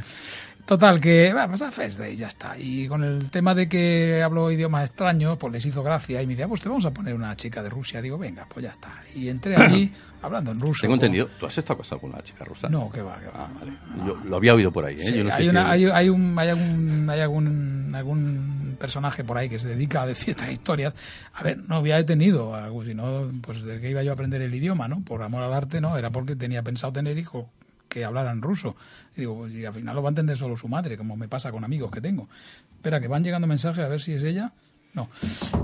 [0.68, 2.58] Total, que va, pues a First Day, ya está.
[2.60, 6.34] Y con el tema de que hablo idiomas extraños, pues les hizo gracia y me
[6.34, 8.02] decía, ah, pues te vamos a poner una chica de Rusia.
[8.02, 9.02] Digo, venga, pues ya está.
[9.16, 9.90] Y entré allí
[10.22, 10.82] hablando en ruso.
[10.82, 12.68] Tengo entendido, ¿tú has estado casado con una chica rusa?
[12.68, 13.46] No, que va, que va.
[13.46, 13.72] Ah, vale.
[14.06, 15.14] Yo lo había oído por ahí, ¿eh?
[15.16, 19.38] Yo no hay, sé una, hay, hay, un, hay, algún, hay algún, algún personaje por
[19.38, 20.94] ahí que se dedica a decir estas historias.
[21.34, 22.54] A ver, no había detenido,
[22.84, 25.00] sino pues de que iba yo a aprender el idioma, ¿no?
[25.00, 25.98] Por amor al arte, ¿no?
[25.98, 27.46] Era porque tenía pensado tener hijos
[27.88, 28.76] que hablaran ruso.
[29.16, 31.28] Y digo, pues, y al final lo va a entender solo su madre, como me
[31.28, 32.28] pasa con amigos que tengo.
[32.76, 34.52] Espera, que van llegando mensajes a ver si es ella.
[34.94, 35.10] No.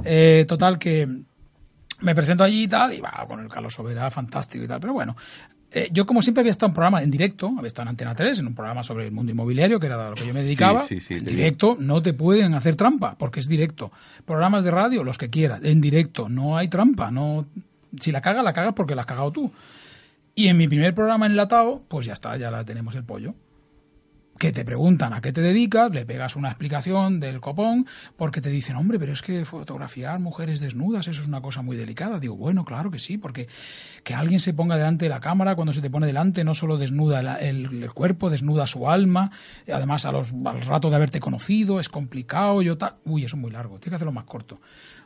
[0.03, 1.07] Eh, total, que
[2.01, 4.79] me presento allí y tal, y va con el Carlos Sobera, fantástico y tal.
[4.79, 5.15] Pero bueno,
[5.71, 8.13] eh, yo como siempre había estado en un programa en directo, había estado en Antena
[8.13, 10.43] 3, en un programa sobre el mundo inmobiliario, que era a lo que yo me
[10.43, 10.85] dedicaba.
[10.89, 13.91] en directo no te pueden hacer trampa, porque es directo.
[14.25, 17.09] Programas de radio, los que quieras, en directo, no hay trampa.
[17.09, 17.47] no
[17.99, 19.51] Si la cagas, la cagas porque la has cagado tú.
[20.35, 23.35] Y en mi primer programa enlatado, pues ya está, ya la tenemos el pollo.
[24.37, 27.85] Que te preguntan a qué te dedicas, le pegas una explicación del copón,
[28.17, 31.77] porque te dicen, hombre, pero es que fotografiar mujeres desnudas, eso es una cosa muy
[31.77, 32.19] delicada.
[32.19, 33.47] Digo, bueno, claro que sí, porque
[34.03, 36.77] que alguien se ponga delante de la cámara, cuando se te pone delante, no solo
[36.77, 39.31] desnuda el, cuerpo, desnuda su alma,
[39.71, 42.95] además a los, al rato de haberte conocido, es complicado, yo tal.
[43.05, 44.59] Uy, eso es muy largo, tienes que hacerlo más corto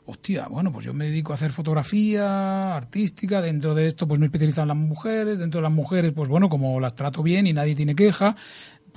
[0.09, 4.27] hostia, bueno, pues yo me dedico a hacer fotografía artística, dentro de esto pues me
[4.27, 7.75] en las mujeres, dentro de las mujeres pues bueno, como las trato bien y nadie
[7.75, 8.33] tiene queja,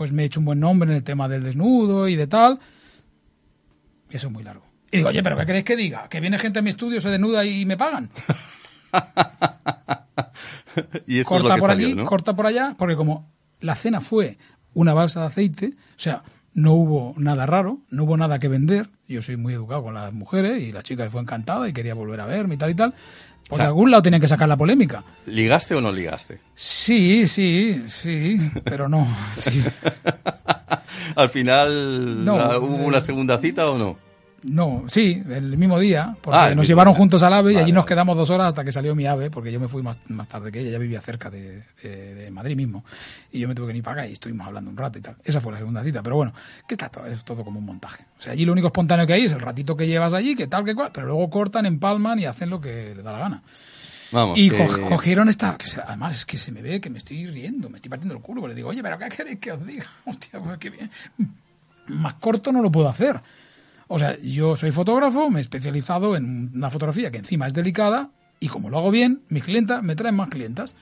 [0.00, 2.58] pues me he hecho un buen nombre en el tema del desnudo y de tal.
[4.08, 4.64] Eso es muy largo.
[4.90, 6.08] Y digo, oye, ¿pero qué queréis que diga?
[6.08, 8.08] ¿Que viene gente a mi estudio, se desnuda y me pagan?
[11.06, 14.38] y corta por aquí, corta por allá, porque como la cena fue
[14.72, 16.22] una balsa de aceite, o sea,
[16.54, 18.88] no hubo nada raro, no hubo nada que vender.
[19.06, 21.92] Yo soy muy educado con las mujeres y la chica le fue encantada y quería
[21.92, 22.94] volver a verme y tal y tal.
[23.50, 25.02] Por O sea- algún lado tenían que sacar la polémica.
[25.26, 26.38] ¿Ligaste o no ligaste?
[26.54, 29.06] Sí, sí, sí, pero no.
[29.36, 29.62] Sí.
[31.16, 33.98] Al final, No, ¿hubo eh, una segunda cita o no?
[34.42, 36.98] No, sí, el mismo día, porque Ah, nos llevaron día.
[36.98, 39.53] juntos al AVE y allí nos quedamos dos horas hasta que salió mi AVE, porque
[39.53, 42.57] yo me fui más, más tarde que ella, ella vivía cerca de, de- de Madrid
[42.57, 42.83] mismo,
[43.33, 45.16] y yo me tuve que para acá y estuvimos hablando un rato y tal.
[45.22, 46.33] Esa fue la segunda cita, pero bueno,
[46.66, 48.05] que está todo, es todo como un montaje.
[48.18, 50.46] O sea, allí lo único espontáneo que hay es el ratito que llevas allí, que
[50.46, 53.42] tal, que cual, pero luego cortan, empalman y hacen lo que les da la gana.
[54.12, 56.96] Vamos, Y que- cogieron esta, que se- además es que se me ve que me
[56.96, 59.66] estoy riendo, me estoy partiendo el culo, le digo, oye, pero ¿qué queréis que os
[59.66, 59.85] diga?
[60.07, 60.90] Hostia, pues qué bien.
[61.88, 63.20] Más corto no lo puedo hacer.
[63.92, 68.11] O sea, yo soy fotógrafo, me he especializado en una fotografía que encima es delicada
[68.38, 70.76] y como lo hago bien, mis clientas me traen más clientas.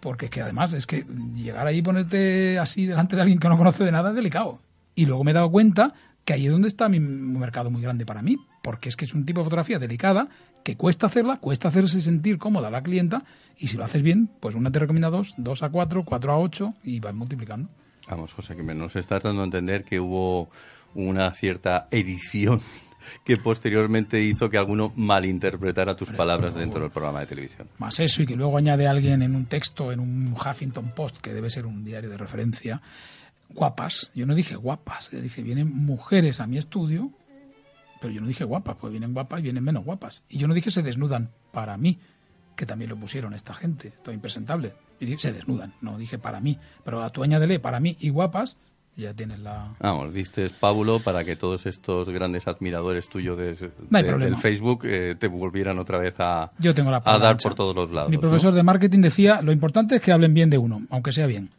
[0.00, 3.48] Porque es que además es que llegar ahí y ponerte así delante de alguien que
[3.48, 4.58] no conoce de nada es delicado.
[4.96, 8.04] Y luego me he dado cuenta que ahí es donde está mi mercado muy grande
[8.04, 10.28] para mí, porque es que es un tipo de fotografía delicada
[10.64, 13.22] que cuesta hacerla, cuesta hacerse sentir cómoda la clienta
[13.56, 16.38] y si lo haces bien, pues una te recomienda dos, dos a cuatro, cuatro a
[16.38, 17.70] ocho y vas multiplicando.
[18.08, 20.50] Vamos, José, que me nos estás dando a entender que hubo
[20.94, 22.60] una cierta edición
[23.24, 27.68] que posteriormente hizo que alguno malinterpretara tus palabras dentro del programa de televisión.
[27.78, 31.32] Más eso y que luego añade alguien en un texto, en un Huffington Post, que
[31.32, 32.80] debe ser un diario de referencia,
[33.50, 34.10] guapas.
[34.14, 37.10] Yo no dije guapas, yo dije vienen mujeres a mi estudio,
[38.00, 40.22] pero yo no dije guapas, pues vienen guapas y vienen menos guapas.
[40.28, 41.98] Y yo no dije se desnudan para mí,
[42.56, 44.72] que también lo pusieron esta gente, esto impresentable.
[45.00, 48.10] Y dije se desnudan, no dije para mí, pero a tú añádele para mí y
[48.10, 48.58] guapas,
[49.02, 49.74] ya tienes la...
[49.80, 54.24] Vamos, diste pábulo para que todos estos grandes admiradores tuyos de, No de- problema.
[54.32, 57.48] del Facebook eh, te volvieran otra vez a, Yo tengo la a dar ancha.
[57.48, 58.10] por todos los lados.
[58.10, 58.20] Mi ¿no?
[58.22, 61.50] profesor de marketing decía, lo importante es que hablen bien de uno, aunque sea bien,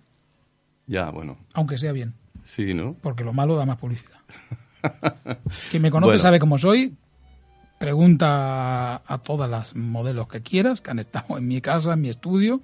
[0.87, 2.13] Ya, bueno, aunque sea bien.
[2.43, 2.95] sí, ¿no?
[3.01, 4.19] porque lo malo da más publicidad.
[5.71, 6.19] Quien me conoce Bueno.
[6.21, 6.95] sabe cómo soy.
[7.79, 12.09] Pregunta a todas las modelos que quieras, que han estado en mi casa, en mi
[12.09, 12.59] estudio.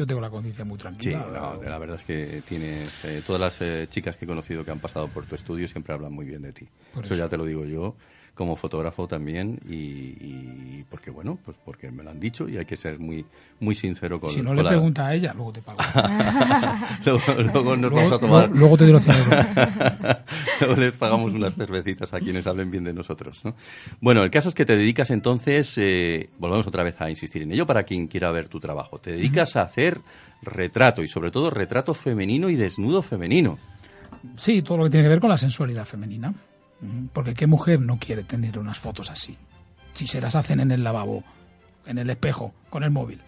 [0.00, 1.26] Yo tengo la conciencia muy Sí, tranquila.
[1.30, 3.04] no, la verdad es que tienes.
[3.04, 5.92] eh, todas las eh, chicas que he conocido que han pasado por tu estudio siempre
[5.92, 6.66] hablan muy bien de ti.
[6.94, 7.22] Por eso, eso.
[7.22, 7.94] ya te lo digo yo,
[8.34, 12.64] como fotógrafo también, y, y porque, bueno, pues porque me lo han dicho y hay
[12.64, 13.24] que ser muy
[13.60, 15.78] muy sincero con si no con le la- pregunta a ella, luego te pago.
[17.04, 17.20] luego,
[17.52, 18.50] luego nos vamos a tomar.
[18.50, 19.46] luego- te doy los 100 euros.
[20.60, 23.44] Luego les pagamos unas cervecitas a quienes hablen bien de nosotros.
[23.44, 23.54] ¿no?
[24.00, 27.52] Bueno, el caso es que te dedicas entonces, eh, volvemos otra vez a insistir en
[27.52, 28.98] ello para quien quiera ver tu trabajo.
[28.98, 30.00] Te dedicas a hacer
[30.42, 33.58] retrato y sobre todo retrato femenino y desnudo femenino.
[34.36, 36.32] Sí, todo lo que tiene que ver con la sensualidad femenina.
[37.12, 39.36] Porque qué mujer no quiere tener unas fotos así.
[39.92, 41.24] Si se las hacen en el lavabo,
[41.86, 43.20] en el espejo, con el móvil.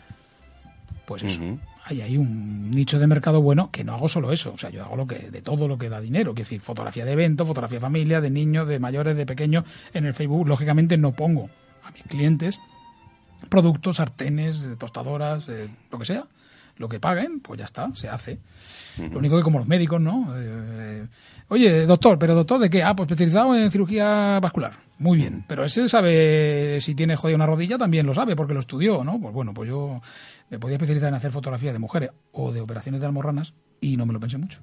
[1.06, 1.42] Pues eso.
[1.84, 4.52] Hay ahí un nicho de mercado bueno que no hago solo eso.
[4.54, 6.30] O sea, yo hago lo que de todo lo que da dinero.
[6.30, 9.64] Es decir, fotografía de evento, fotografía de familia, de niños, de mayores, de pequeños.
[9.92, 11.50] En el Facebook, lógicamente, no pongo
[11.82, 12.60] a mis clientes
[13.48, 16.26] productos, sartenes, eh, tostadoras, eh, lo que sea.
[16.76, 18.38] Lo que paguen, pues ya está, se hace.
[18.98, 20.32] Lo único que como los médicos, ¿no?
[20.36, 21.06] Eh,
[21.48, 22.82] oye, doctor, ¿pero doctor de qué?
[22.82, 24.74] Ah, pues especializado en cirugía vascular.
[24.98, 25.44] Muy bien.
[25.48, 29.20] Pero ese sabe si tiene jodida una rodilla, también lo sabe porque lo estudió, ¿no?
[29.20, 30.00] Pues bueno, pues yo
[30.50, 34.06] me podía especializar en hacer fotografía de mujeres o de operaciones de almorranas y no
[34.06, 34.60] me lo pensé mucho.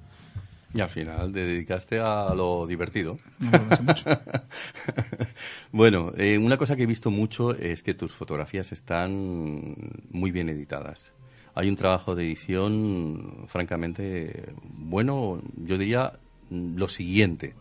[0.72, 3.18] Y al final te dedicaste a lo divertido.
[3.40, 4.04] No me lo pensé mucho.
[5.72, 9.74] bueno, eh, una cosa que he visto mucho es que tus fotografías están
[10.10, 11.12] muy bien editadas.
[11.54, 16.12] Hay un trabajo de edición francamente bueno, yo diría
[16.50, 17.54] mm, lo siguiente.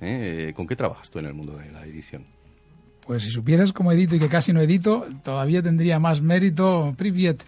[0.00, 0.52] ¿eh?
[0.54, 2.24] ¿Con qué trabajas tú en el mundo de la edición?
[3.06, 7.40] Pues si supieras cómo edito y que casi no edito, todavía tendría más mérito, Privyet,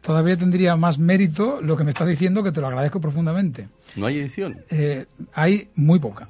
[0.00, 3.68] todavía tendría más mérito lo que me estás diciendo, que te lo agradezco profundamente.
[3.96, 4.60] ¿No hay edición?
[4.70, 6.28] Eh, hay muy poca.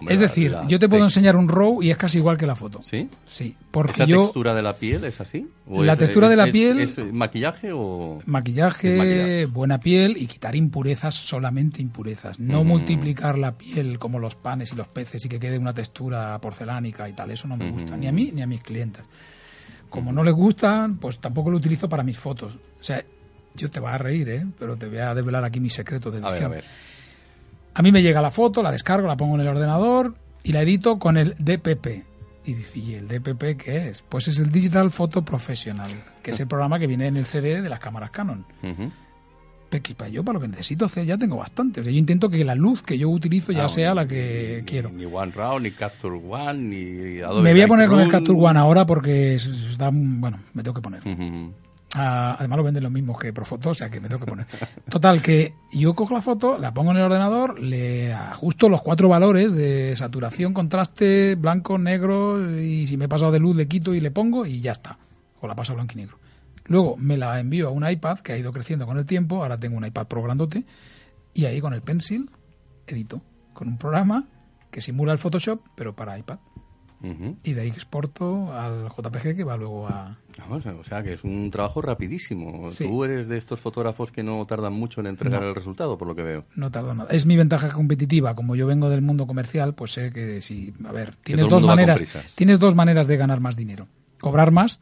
[0.00, 2.46] Hombre, es decir, la yo te puedo enseñar un RAW y es casi igual que
[2.46, 2.80] la foto.
[2.82, 3.08] ¿Sí?
[3.26, 5.46] Sí, porque ¿Esa yo textura de la piel es así?
[5.68, 8.18] ¿O La es- textura de la es- piel- ¿Es maquillaje o...?
[8.26, 12.38] maquillaje, buena piel y quitar impurezas, solamente impurezas.
[12.40, 12.66] No Mm.
[12.66, 17.08] multiplicar la piel como los panes y los peces y que quede una textura porcelánica
[17.08, 17.30] y tal.
[17.30, 18.00] Eso no me gusta, Mm.
[18.00, 19.02] ni a mí ni a mis clientes.
[19.88, 22.54] Como no les gustan, pues tampoco lo utilizo para mis fotos.
[22.54, 23.04] O sea,
[23.54, 24.46] yo te vas a reír, ¿eh?
[24.58, 26.52] Pero te voy a desvelar aquí mis secretos de A ver, edición.
[26.52, 26.64] a ver.
[27.74, 30.62] A mí me llega la foto, la descargo, la pongo en el ordenador y la
[30.62, 32.04] edito con el DPP.
[32.46, 34.02] Y dice, ¿y el DPP qué es?
[34.08, 35.90] Pues es el Digital Photo Professional,
[36.22, 38.44] que es el programa que viene en el CD de las cámaras Canon.
[39.68, 41.80] Pequi, para yo, para lo que necesito hacer, ya tengo bastante.
[41.80, 44.56] O sea, yo intento que la luz que yo utilizo ya Ah, sea la que
[44.60, 44.90] ni- quiero.
[44.90, 48.10] Ni One Raw, ni Capture One, ni Adobe Me voy a poner con el.
[48.10, 49.38] Capture One ahora porque
[49.78, 51.02] da bueno, me tengo que poner.
[51.96, 54.46] Ah, además lo venden los mismos que Profoto, o sea que me tengo que poner.
[54.88, 59.08] Total, que yo cojo la foto, la pongo en el ordenador, le ajusto los cuatro
[59.08, 63.92] valores de saturación, contraste, blanco, negro, y si me he pasado de luz le quito
[63.92, 64.98] y le pongo y ya está.
[65.40, 66.18] O la paso blanco y negro.
[66.66, 69.58] Luego me la envío a un iPad que ha ido creciendo con el tiempo, ahora
[69.58, 70.64] tengo un iPad Pro grandote,
[71.34, 72.30] y ahí con el Pencil
[72.86, 73.20] edito,
[73.52, 74.26] con un programa
[74.70, 76.38] que simula el Photoshop, pero para iPad.
[77.42, 80.18] Y de ahí exporto al JPG que va luego a...
[80.50, 82.70] o sea, que es un trabajo rapidísimo.
[82.76, 86.14] Tú eres de estos fotógrafos que no tardan mucho en entregar el resultado, por lo
[86.14, 86.44] que veo.
[86.56, 87.10] No tardo nada.
[87.10, 88.34] Es mi ventaja competitiva.
[88.34, 90.74] Como yo vengo del mundo comercial, pues sé que si...
[90.86, 92.00] A ver, tienes dos maneras,
[92.34, 93.86] tienes dos maneras de ganar más dinero.
[94.20, 94.80] Cobrar más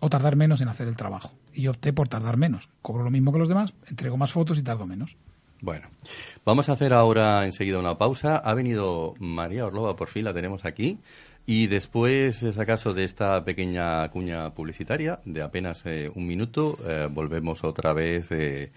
[0.00, 1.32] o tardar menos en hacer el trabajo.
[1.52, 2.68] Y yo opté por tardar menos.
[2.82, 5.16] Cobro lo mismo que los demás, entrego más fotos y tardo menos.
[5.62, 5.88] Bueno,
[6.44, 8.36] vamos a hacer ahora enseguida una pausa.
[8.36, 10.98] Ha venido María Orlova, por fin la tenemos aquí.
[11.46, 17.08] Y después, es acaso de esta pequeña cuña publicitaria de apenas eh, un minuto, eh,
[17.08, 18.72] volvemos otra vez eh,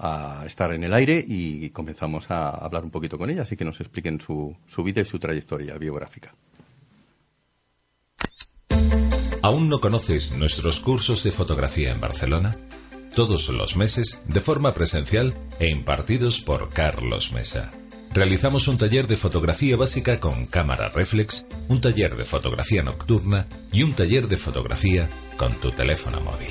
[0.00, 3.64] a estar en el aire y comenzamos a hablar un poquito con ella, así que
[3.64, 6.34] nos expliquen su vida y su trayectoria biográfica.
[9.42, 12.56] ¿Aún no conoces nuestros cursos de fotografía en Barcelona?
[13.14, 17.70] Todos los meses, de forma presencial e impartidos por Carlos Mesa.
[18.12, 23.82] Realizamos un taller de fotografía básica con cámara reflex, un taller de fotografía nocturna y
[23.82, 26.48] un taller de fotografía con tu teléfono móvil.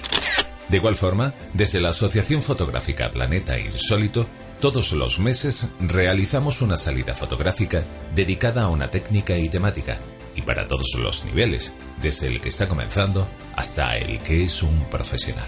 [0.70, 4.28] De igual forma, desde la Asociación Fotográfica Planeta Insólito,
[4.60, 9.98] todos los meses realizamos una salida fotográfica dedicada a una técnica y temática,
[10.36, 14.86] y para todos los niveles, desde el que está comenzando hasta el que es un
[14.89, 15.48] profesional.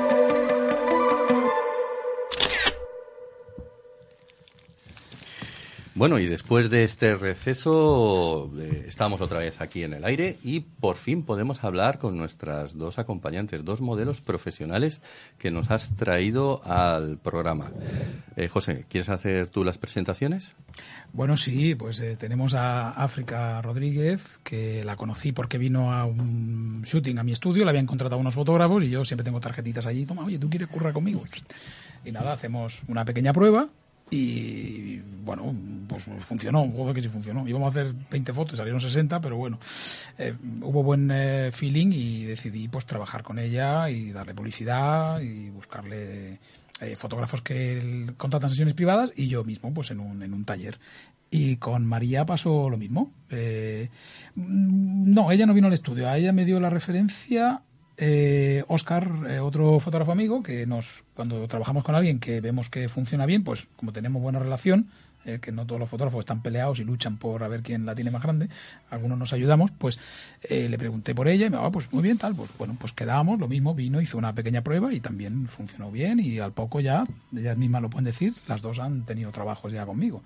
[5.98, 10.60] Bueno, y después de este receso eh, estamos otra vez aquí en el aire y
[10.60, 15.02] por fin podemos hablar con nuestras dos acompañantes, dos modelos profesionales
[15.40, 17.72] que nos has traído al programa.
[18.36, 20.54] Eh, José, ¿quieres hacer tú las presentaciones?
[21.14, 26.84] Bueno, sí, pues eh, tenemos a África Rodríguez, que la conocí porque vino a un
[26.86, 30.06] shooting a mi estudio, le habían contratado unos fotógrafos y yo siempre tengo tarjetitas allí.
[30.06, 31.24] Toma, oye, ¿tú quieres currar conmigo?
[32.06, 33.68] Y nada, hacemos una pequeña prueba
[34.10, 35.54] y bueno,
[35.88, 37.48] pues funcionó, joder que sí funcionó.
[37.48, 39.60] Íbamos a hacer 20 fotos, salieron 60, pero bueno,
[40.18, 45.50] eh, hubo buen eh, feeling y decidí pues trabajar con ella y darle publicidad y
[45.50, 46.40] buscarle
[46.80, 50.80] eh, fotógrafos que contratan sesiones privadas y yo mismo pues en un, en un taller.
[51.30, 53.12] Y con María pasó lo mismo.
[54.36, 57.64] no, ella no vino al estudio, a ella me dio la referencia
[57.98, 62.90] eh, Oscar, eh, otro fotógrafo amigo, que nos, cuando trabajamos con alguien que vemos que
[62.90, 64.90] funciona bien, pues como tenemos buena relación,
[65.28, 67.94] eh, que no todos los fotógrafos están peleados y luchan por a ver quién la
[67.96, 68.50] tiene más grande,
[68.90, 70.00] algunos nos ayudamos, pues
[70.44, 72.78] eh, le pregunté por ella y me va, ah, pues muy bien, tal, pues bueno,
[72.80, 76.54] pues quedamos, lo mismo, vino, hizo una pequeña prueba y también funcionó bien y al
[76.54, 77.06] poco ya,
[77.36, 80.24] ellas mismas lo pueden decir, las dos han tenido trabajos ya conmigo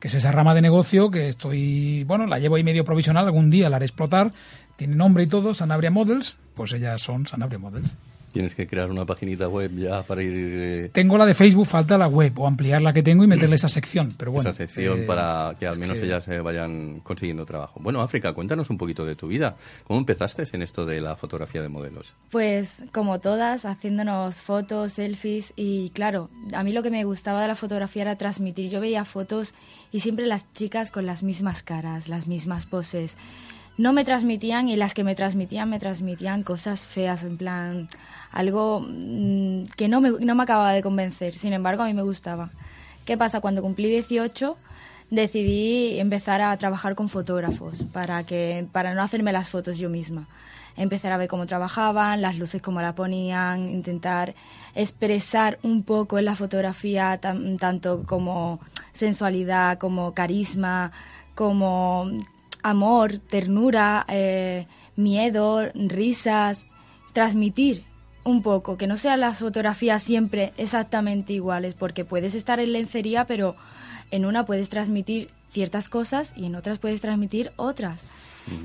[0.00, 3.50] que es esa rama de negocio que estoy, bueno, la llevo ahí medio provisional, algún
[3.50, 4.32] día la haré explotar,
[4.76, 7.98] tiene nombre y todo, Sanabria Models, pues ellas son Sanabria Models.
[8.32, 10.32] Tienes que crear una paginita web ya para ir...
[10.36, 13.56] Eh, tengo la de Facebook, falta la web, o ampliar la que tengo y meterle
[13.56, 14.50] esa sección, pero bueno.
[14.50, 17.80] Esa sección eh, para que al menos ellas se vayan consiguiendo trabajo.
[17.80, 19.56] Bueno, África, cuéntanos un poquito de tu vida.
[19.84, 22.14] ¿Cómo empezaste en esto de la fotografía de modelos?
[22.30, 27.48] Pues como todas, haciéndonos fotos, selfies y claro, a mí lo que me gustaba de
[27.48, 28.70] la fotografía era transmitir.
[28.70, 29.54] Yo veía fotos
[29.92, 33.16] y siempre las chicas con las mismas caras, las mismas poses
[33.80, 37.88] no me transmitían y las que me transmitían me transmitían cosas feas, en plan
[38.30, 41.34] algo mm, que no me, no me acababa de convencer.
[41.34, 42.50] Sin embargo, a mí me gustaba.
[43.06, 43.40] ¿Qué pasa?
[43.40, 44.58] Cuando cumplí 18
[45.08, 50.28] decidí empezar a trabajar con fotógrafos para, que, para no hacerme las fotos yo misma.
[50.76, 54.34] Empezar a ver cómo trabajaban, las luces cómo la ponían, intentar
[54.74, 58.60] expresar un poco en la fotografía tanto como
[58.92, 60.92] sensualidad, como carisma,
[61.34, 62.10] como
[62.62, 66.66] amor, ternura, eh, miedo, risas,
[67.12, 67.84] transmitir
[68.24, 73.26] un poco, que no sean las fotografías siempre exactamente iguales, porque puedes estar en lencería,
[73.26, 73.56] pero
[74.10, 78.00] en una puedes transmitir ciertas cosas y en otras puedes transmitir otras.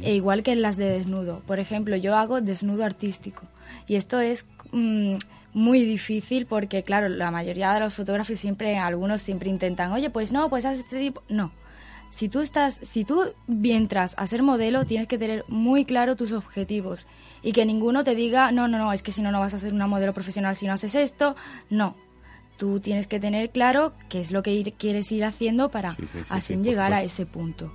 [0.01, 1.41] E igual que en las de desnudo.
[1.45, 3.43] Por ejemplo, yo hago desnudo artístico.
[3.87, 5.15] Y esto es mm,
[5.53, 10.31] muy difícil porque, claro, la mayoría de los fotógrafos siempre, algunos siempre intentan, oye, pues
[10.31, 11.21] no, pues haz este tipo.
[11.29, 11.51] No
[12.15, 16.31] si tú estás, si tú entras a ser modelo, tienes que tener muy claro tus
[16.31, 17.07] objetivos
[17.43, 19.59] y que ninguno te diga, no, no, no, es que si no, no vas a
[19.59, 21.35] ser una modelo profesional si no haces esto.
[21.69, 21.97] No,
[22.55, 25.97] tú tienes que tener claro qué es lo que quieres ir haciendo para
[26.29, 27.69] así llegar a ese punto.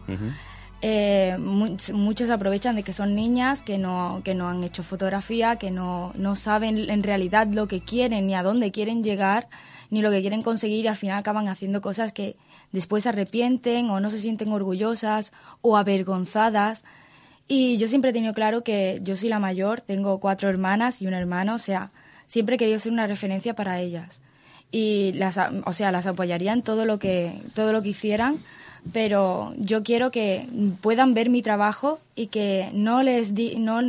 [0.80, 5.70] Eh, muchos aprovechan de que son niñas que no, que no han hecho fotografía, que
[5.70, 9.48] no, no saben en realidad lo que quieren, ni a dónde quieren llegar,
[9.90, 12.36] ni lo que quieren conseguir y al final acaban haciendo cosas que
[12.72, 16.84] después se arrepienten o no se sienten orgullosas o avergonzadas.
[17.48, 21.06] Y yo siempre he tenido claro que yo soy la mayor, tengo cuatro hermanas y
[21.06, 21.90] un hermano, o sea,
[22.28, 24.20] siempre he querido ser una referencia para ellas.
[24.70, 28.38] Y las, o sea, las apoyaría en todo lo que, todo lo que hicieran
[28.92, 30.48] pero yo quiero que
[30.80, 33.80] puedan ver mi trabajo y que no les di, no,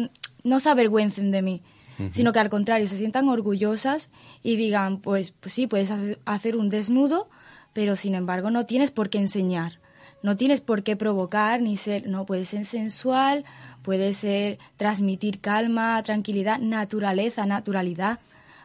[0.43, 1.61] no se avergüencen de mí,
[2.09, 4.09] sino que al contrario se sientan orgullosas
[4.41, 5.91] y digan, pues, pues sí, puedes
[6.25, 7.29] hacer un desnudo,
[7.74, 9.80] pero sin embargo no tienes por qué enseñar,
[10.24, 13.43] no tienes por qué provocar ni ser, no, puedes ser sensual,
[13.82, 18.19] puedes ser transmitir calma, tranquilidad, naturaleza, naturalidad,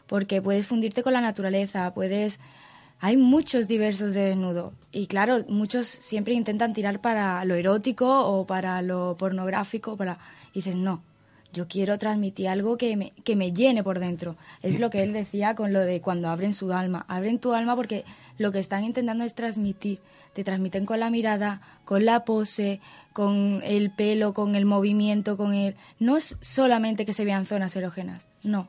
[0.07, 2.39] porque puedes fundirte con la naturaleza, puedes
[3.01, 4.73] hay muchos diversos de desnudo.
[4.91, 9.97] Y claro, muchos siempre intentan tirar para lo erótico o para lo pornográfico.
[9.97, 10.19] Para...
[10.53, 11.03] Y dices, no,
[11.57, 14.37] yo quiero transmitir algo que me, que me llene por dentro.
[14.63, 17.07] Es lo que él decía con lo de cuando abren su alma.
[17.09, 18.05] Abren tu alma porque
[18.37, 19.99] lo que están intentando es transmitir.
[20.35, 22.81] Te transmiten con la mirada, con la pose,
[23.15, 25.77] con el pelo, con el movimiento, con el...
[25.99, 28.69] No es solamente que se vean zonas erógenas, no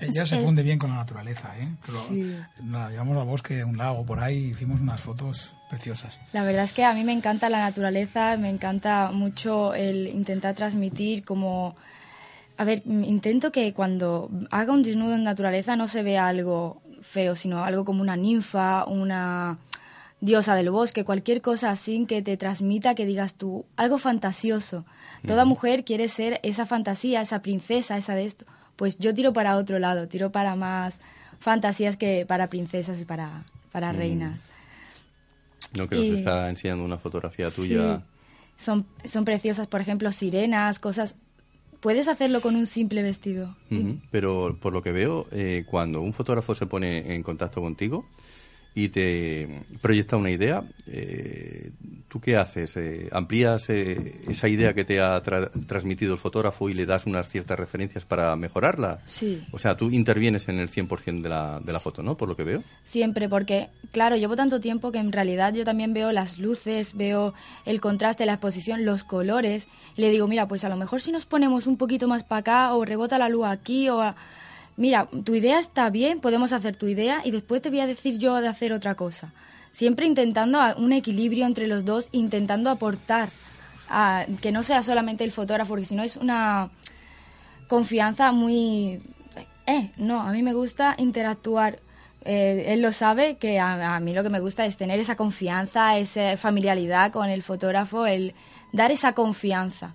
[0.00, 1.68] ella se funde bien con la naturaleza, ¿eh?
[2.08, 2.36] sí.
[2.62, 6.20] Nada, llevamos al bosque, un lago por ahí, hicimos unas fotos preciosas.
[6.32, 10.54] La verdad es que a mí me encanta la naturaleza, me encanta mucho el intentar
[10.54, 11.76] transmitir como...
[12.56, 17.34] A ver, intento que cuando haga un desnudo en naturaleza no se vea algo feo,
[17.34, 19.58] sino algo como una ninfa, una
[20.20, 24.84] diosa del bosque, cualquier cosa así que te transmita, que digas tú, algo fantasioso.
[25.26, 28.46] Toda mujer quiere ser esa fantasía, esa princesa, esa de esto
[28.76, 31.00] pues yo tiro para otro lado, tiro para más
[31.38, 33.96] fantasías que para princesas y para, para mm.
[33.96, 34.48] reinas.
[35.76, 38.02] No, que nos está enseñando una fotografía tuya.
[38.56, 41.16] son, son preciosas, por ejemplo, sirenas, cosas...
[41.80, 43.54] Puedes hacerlo con un simple vestido.
[44.10, 48.06] Pero por lo que veo, eh, cuando un fotógrafo se pone en contacto contigo,
[48.74, 51.70] y te proyecta una idea, eh,
[52.08, 52.76] ¿tú qué haces?
[52.76, 57.28] Eh, ¿Amplías eh, esa idea que te ha transmitido el fotógrafo y le das unas
[57.28, 58.98] ciertas referencias para mejorarla?
[59.04, 59.44] Sí.
[59.52, 62.16] O sea, tú intervienes en el 100% de la, de la foto, ¿no?
[62.16, 62.64] Por lo que veo.
[62.82, 67.32] Siempre, porque, claro, llevo tanto tiempo que en realidad yo también veo las luces, veo
[67.66, 69.68] el contraste, la exposición, los colores.
[69.96, 72.40] Y le digo, mira, pues a lo mejor si nos ponemos un poquito más para
[72.40, 74.02] acá o rebota la luz aquí o
[74.76, 78.18] mira, tu idea está bien, podemos hacer tu idea y después te voy a decir
[78.18, 79.32] yo de hacer otra cosa.
[79.70, 83.30] Siempre intentando un equilibrio entre los dos, intentando aportar,
[84.40, 86.70] que no sea solamente el fotógrafo, porque si no es una
[87.68, 89.02] confianza muy...
[89.66, 91.80] Eh, no, a mí me gusta interactuar.
[92.24, 95.16] Eh, él lo sabe, que a, a, mí lo que me gusta es tener esa
[95.16, 98.34] confianza, esa familiaridad con el fotógrafo, el
[98.74, 99.94] dar esa confianza.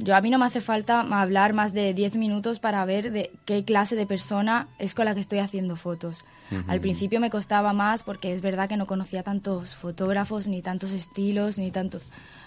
[0.00, 3.30] Yo a mí no me hace falta hablar más de 10 minutos para ver de
[3.44, 6.24] qué clase de persona es con la que estoy haciendo fotos.
[6.66, 10.90] Al principio me costaba más porque es verdad que no conocía tantos fotógrafos, ni tantos
[10.90, 12.02] estilos, ni tantos...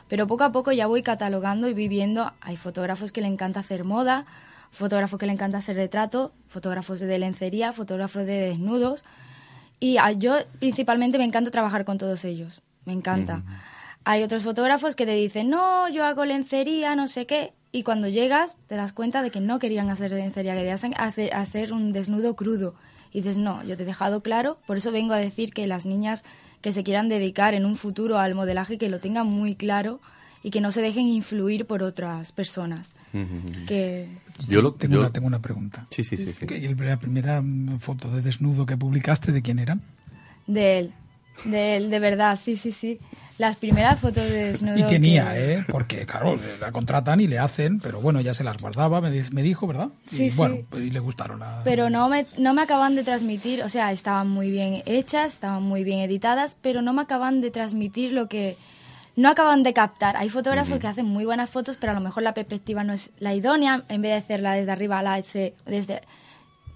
[0.09, 2.34] Pero poco a poco ya voy catalogando y viviendo.
[2.41, 4.26] Hay fotógrafos que le encanta hacer moda,
[4.70, 9.05] fotógrafos que le encanta hacer retrato, fotógrafos de lencería, fotógrafos de desnudos.
[9.80, 12.64] Y yo principalmente me encanta trabajar con todos ellos.
[12.84, 13.43] Me encanta.
[14.05, 18.07] Hay otros fotógrafos que te dicen, no, yo hago lencería, no sé qué, y cuando
[18.07, 22.35] llegas te das cuenta de que no querían hacer lencería, querían hacer, hacer un desnudo
[22.35, 22.75] crudo.
[23.11, 25.85] Y dices, no, yo te he dejado claro, por eso vengo a decir que las
[25.85, 26.23] niñas
[26.61, 29.99] que se quieran dedicar en un futuro al modelaje, que lo tengan muy claro
[30.43, 32.95] y que no se dejen influir por otras personas.
[33.67, 34.07] que...
[34.47, 35.85] Yo tengo, Una, tengo una pregunta.
[35.89, 36.31] Sí, sí, sí.
[36.31, 36.45] sí.
[36.45, 37.43] ¿La primera
[37.79, 39.81] foto de desnudo que publicaste de quién eran?
[40.47, 40.93] De él.
[41.45, 42.99] De él, de verdad, sí, sí, sí.
[43.38, 44.77] Las primeras fotos de desnudo.
[44.77, 45.65] Y tenía, ¿eh?
[45.67, 49.65] Porque, claro, la contratan y le hacen, pero bueno, ya se las guardaba, me, dijo,
[49.65, 49.89] ¿verdad?
[50.05, 50.38] Sí, y, sí.
[50.38, 51.41] Bueno, y le gustaron.
[51.63, 55.63] Pero no me, no me acaban de transmitir, o sea, estaban muy bien hechas, estaban
[55.63, 58.57] muy bien editadas, pero no me acaban de transmitir lo que.
[59.15, 60.17] No acaban de captar.
[60.17, 63.11] Hay fotógrafos que hacen muy buenas fotos, pero a lo mejor la perspectiva no es
[63.19, 63.84] la idónea.
[63.89, 65.23] En vez de hacerla desde arriba a la
[65.67, 66.01] desde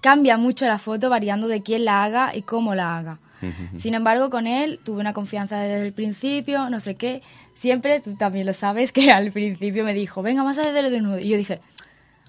[0.00, 3.18] cambia mucho la foto variando de quién la haga y cómo la haga.
[3.76, 7.22] Sin embargo, con él tuve una confianza desde el principio, no sé qué.
[7.54, 11.00] Siempre, tú también lo sabes, que al principio me dijo, venga, vamos a hacer de
[11.00, 11.18] nuevo.
[11.18, 11.60] Y yo dije,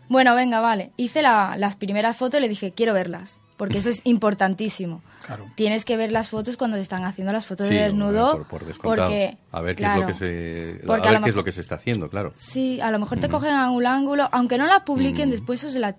[0.08, 0.92] bueno, venga, vale.
[0.98, 3.40] Hice las primeras fotos y le dije, quiero verlas.
[3.58, 5.02] porque eso es importantísimo.
[5.26, 5.46] Claro.
[5.56, 8.64] Tienes que ver las fotos cuando te están haciendo las fotos Sí, de desnudo, por,
[8.64, 10.26] por porque a ver qué claro, es lo que se
[10.88, 12.34] a a ver lo qué es lo que se está haciendo, claro.
[12.38, 15.32] Sí, a lo mejor te cogen a un ángulo, aunque no la publiquen, Mm.
[15.34, 15.94] después eso se la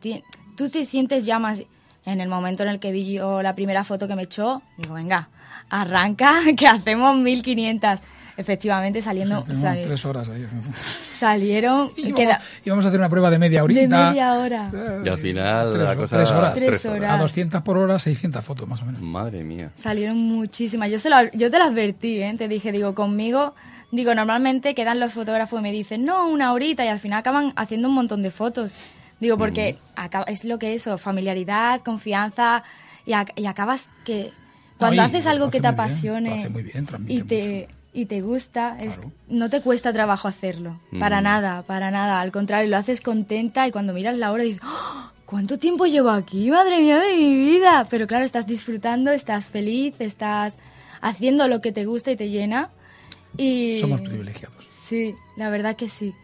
[0.57, 1.63] tú te sientes ya más
[2.07, 4.95] en el momento en el que vi yo la primera foto que me echó, digo,
[4.95, 5.29] venga,
[5.69, 8.01] arranca que hacemos 1500.
[8.37, 10.47] Efectivamente saliendo sali- tres horas ahí.
[11.11, 13.81] salieron Y queda- vamos, y vamos a hacer una prueba de media horita.
[13.81, 14.71] de media hora.
[14.73, 16.55] Eh, Y al final tres, la cosa tres horas.
[16.55, 17.15] Tres horas.
[17.19, 19.03] A 200 por hora, 600 fotos más o menos.
[19.03, 19.71] Madre mía.
[19.75, 20.91] Salieron muchísimas.
[20.91, 22.35] Yo, se lo, yo te lo advertí, ¿eh?
[22.39, 23.55] te dije, digo, conmigo,
[23.91, 27.53] digo, normalmente quedan los fotógrafos y me dicen, no, una horita, y al final acaban
[27.57, 28.75] haciendo un montón de fotos.
[29.21, 32.65] Digo, porque acaba- es lo que es eso, familiaridad, confianza,
[33.07, 34.33] y, ac- y acabas que
[34.79, 38.99] cuando haces algo que te bien, apasione muy bien, y te y te gusta, es,
[39.29, 43.73] no te cuesta trabajo hacerlo, para nada, para nada, al contrario, lo haces contenta y
[43.73, 45.11] cuando miras la hora dices, ¡Oh!
[45.27, 46.51] ¿cuánto tiempo llevo aquí?
[46.53, 47.87] Madre mía de mi vida.
[47.91, 50.57] Pero claro, estás disfrutando, estás feliz, estás
[51.01, 52.71] haciendo lo que te gusta y te llena.
[53.37, 54.65] Y Somos privilegiados.
[54.65, 56.15] Sí, la verdad que sí.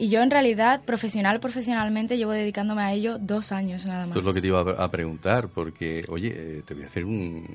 [0.00, 4.08] Y yo en realidad, profesional, profesionalmente, llevo dedicándome a ello dos años nada más.
[4.08, 7.04] Esto es lo que te iba a preguntar, porque, oye, eh, te voy a hacer
[7.04, 7.46] un.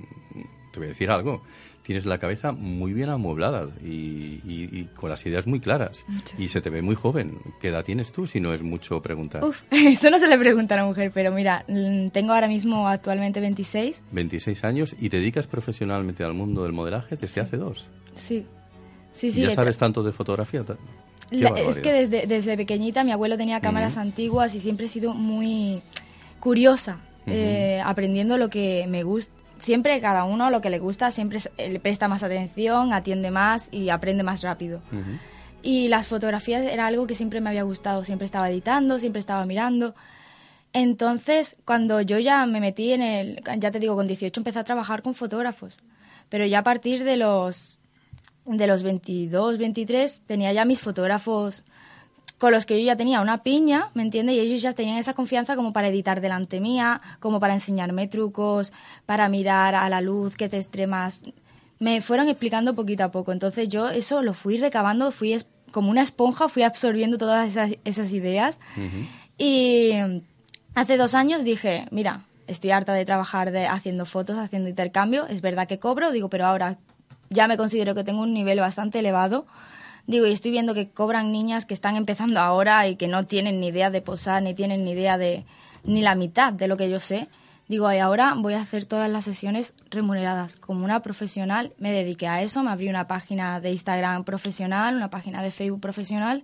[0.72, 1.41] Te voy a decir algo.
[1.82, 6.04] Tienes la cabeza muy bien amueblada y, y- y con las ideas muy claras.
[6.08, 7.38] Muchas Y se te ve muy joven.
[7.62, 9.43] ¿Qué edad tienes tú, si no es mucho preguntar?
[9.43, 12.88] Uf, eso no se le pregunta a una mujer, pero mira, mm, tengo ahora mismo
[12.88, 14.04] actualmente 26.
[14.12, 17.88] 26 años y te dedicas profesionalmente al mundo del modelaje desde hace dos.
[18.16, 18.46] Sí.
[19.14, 19.41] Sí, ¿Y sí.
[19.41, 20.64] ya sabes tanto de fotografía?
[21.32, 25.13] La- es que desde, desde pequeñita mi abuelo tenía cámaras antiguas y siempre he sido
[25.13, 25.82] muy
[26.39, 29.34] curiosa, eh, aprendiendo lo que me gusta.
[29.57, 33.69] Siempre cada uno lo que le gusta, siempre eh, le presta más atención, atiende más
[33.71, 34.82] y aprende más rápido.
[35.63, 39.45] Y las fotografías era algo que siempre me había gustado, siempre estaba editando, siempre estaba
[39.45, 39.95] mirando.
[40.73, 44.63] Entonces, cuando yo ya me metí en el, ya te digo, con 18 empecé a
[44.63, 45.78] trabajar con fotógrafos,
[46.30, 47.80] pero ya a partir de los
[48.46, 51.64] de los 22, 23 tenía ya mis fotógrafos
[52.38, 54.36] con los que yo ya tenía una piña, ¿me entiendes?
[54.36, 58.74] Y ellos ya tenían esa confianza como para editar delante mía, como para enseñarme trucos,
[59.06, 61.24] para mirar a la luz que te extremas.
[61.80, 63.32] Me fueron explicando poquito a poco.
[63.32, 65.38] Entonces yo eso lo fui recabando, fui
[65.72, 68.60] como una esponja, fui absorbiendo todas esas, esas ideas.
[69.38, 69.91] Y
[70.74, 75.26] hace dos años dije, mira, estoy harta de trabajar de, haciendo fotos, haciendo intercambio.
[75.28, 76.78] Es verdad que cobro, digo, pero ahora
[77.30, 79.45] ya me considero que tengo un nivel bastante elevado.
[80.07, 83.59] Digo, y estoy viendo que cobran niñas que están empezando ahora y que no tienen
[83.59, 85.45] ni idea de posar, ni tienen ni idea de
[85.84, 87.28] ni la mitad de lo que yo sé.
[87.67, 90.55] Digo, y ahora voy a hacer todas las sesiones remuneradas.
[90.55, 95.09] Como una profesional me dediqué a eso, me abrí una página de Instagram profesional, una
[95.09, 96.43] página de Facebook profesional,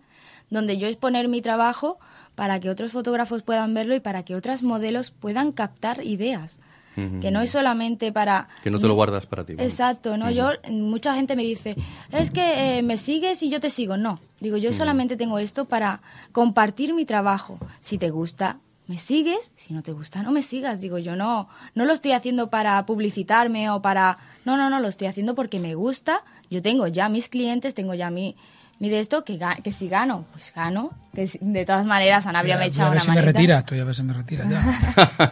[0.49, 1.99] donde yo exponer mi trabajo
[2.34, 6.59] para que otros fotógrafos puedan verlo y para que otras modelos puedan captar ideas.
[6.96, 8.50] Que no es solamente para...
[8.64, 9.54] Que no te lo guardas para ti.
[9.54, 9.72] vamos.
[9.72, 10.30] Exacto, ¿no?
[10.30, 11.76] Yo, mucha gente me dice,
[12.12, 13.98] es que eh, me sigues y yo te sigo.
[13.98, 17.58] No, digo, yo solamente tengo esto para compartir mi trabajo.
[17.80, 20.82] Si te gusta, me sigues, si no te gusta, no me sigas.
[20.82, 24.18] Digo, yo no, no lo estoy haciendo para publicitarme o para...
[24.44, 26.24] No, no, no, lo estoy haciendo porque me gusta.
[26.50, 28.36] Yo tengo ya mis clientes, tengo ya mi...
[28.82, 30.89] Mi de esto, que, que si gano, pues gano.
[31.13, 33.21] Que si- de todas maneras, Sanabria me ha Voy a echado ver una si me
[33.21, 35.32] retira, estoy a ver si me retira ya.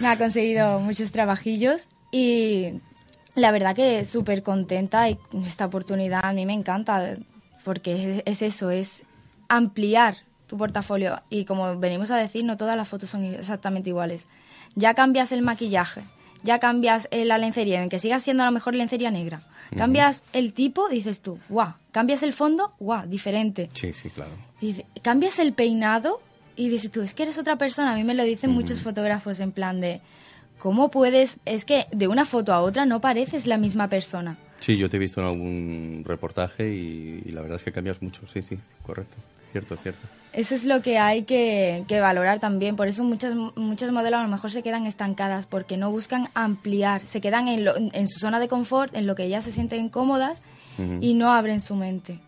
[0.00, 2.80] me ha conseguido muchos trabajillos y
[3.36, 7.14] la verdad que súper contenta y esta oportunidad a mí me encanta
[7.64, 9.04] porque es, es eso, es
[9.48, 10.16] ampliar
[10.48, 14.26] tu portafolio y como venimos a decir, no todas las fotos son exactamente iguales.
[14.74, 16.02] Ya cambias el maquillaje,
[16.42, 19.42] ya cambias eh, la lencería, en que sigas siendo a lo mejor lencería negra.
[19.76, 21.74] Cambias el tipo, dices tú, guau.
[21.92, 23.68] Cambias el fondo, guau, diferente.
[23.72, 24.32] Sí, sí, claro.
[24.60, 26.20] Dice, cambias el peinado
[26.56, 27.92] y dices tú, es que eres otra persona.
[27.92, 30.00] A mí me lo dicen muchos fotógrafos en plan de,
[30.58, 31.38] ¿cómo puedes?
[31.46, 34.36] Es que de una foto a otra no pareces la misma persona.
[34.60, 38.02] Sí, yo te he visto en algún reportaje y, y la verdad es que cambias
[38.02, 38.26] mucho.
[38.26, 39.16] Sí, sí, correcto.
[39.52, 40.06] Cierto, cierto.
[40.32, 42.76] Eso es lo que hay que, que valorar también.
[42.76, 47.02] Por eso muchas, muchas modelos a lo mejor se quedan estancadas porque no buscan ampliar.
[47.06, 49.88] Se quedan en, lo- en su zona de confort, en lo que ellas se sienten
[49.88, 50.42] cómodas
[51.00, 52.18] y no abren su mente.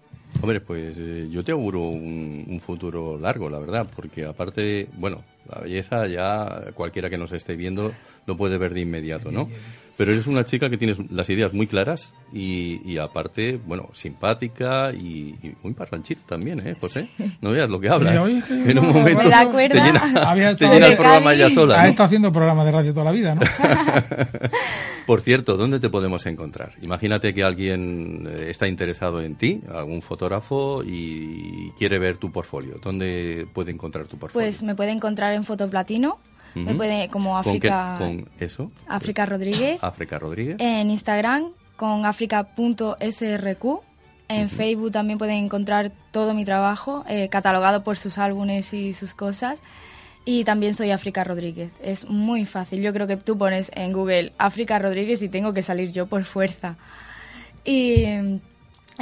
[0.42, 5.22] Hombre, pues eh, yo te auguro un, un futuro largo, la verdad, porque aparte, bueno,
[5.48, 7.92] la belleza ya cualquiera que nos esté viendo
[8.26, 9.48] lo puede ver de inmediato, ¿no?
[9.96, 14.90] Pero eres una chica que tienes las ideas muy claras y, y aparte, bueno, simpática
[14.92, 17.08] y, y muy parlanchita también, ¿eh, José?
[17.42, 18.10] No veas lo que habla.
[18.10, 18.42] Mira, ¿eh?
[18.70, 19.84] en un momento ¿Me da te cuerda?
[19.84, 21.80] llena, te llena el programa ya sola.
[21.80, 21.90] Ha ¿no?
[21.90, 23.42] estado haciendo programas de radio toda la vida, ¿no?
[25.06, 26.74] Por cierto, ¿dónde te podemos encontrar?
[26.80, 32.78] Imagínate que alguien eh, está interesado en ti, algún fotógrafo, y quiere ver tu portfolio.
[32.82, 34.46] ¿Dónde puede encontrar tu portfolio?
[34.46, 36.18] Pues me puede encontrar en Fotoplatino,
[36.54, 36.76] Me Ujú.
[36.76, 38.70] puede, como ¿Con qué- África, Con eso.
[38.86, 39.82] África Rodríguez.
[39.82, 40.56] África Rodríguez.
[40.58, 43.80] En Instagram con africa.srq.
[44.28, 49.14] En Facebook también pueden encontrar todo mi trabajo, eh, catalogado por sus álbumes y sus
[49.14, 49.62] cosas.
[50.24, 51.72] Y también soy África Rodríguez.
[51.82, 52.80] Es muy fácil.
[52.82, 56.24] Yo creo que tú pones en Google África Rodríguez y tengo que salir yo por
[56.24, 56.76] fuerza.
[57.64, 58.38] Y mm,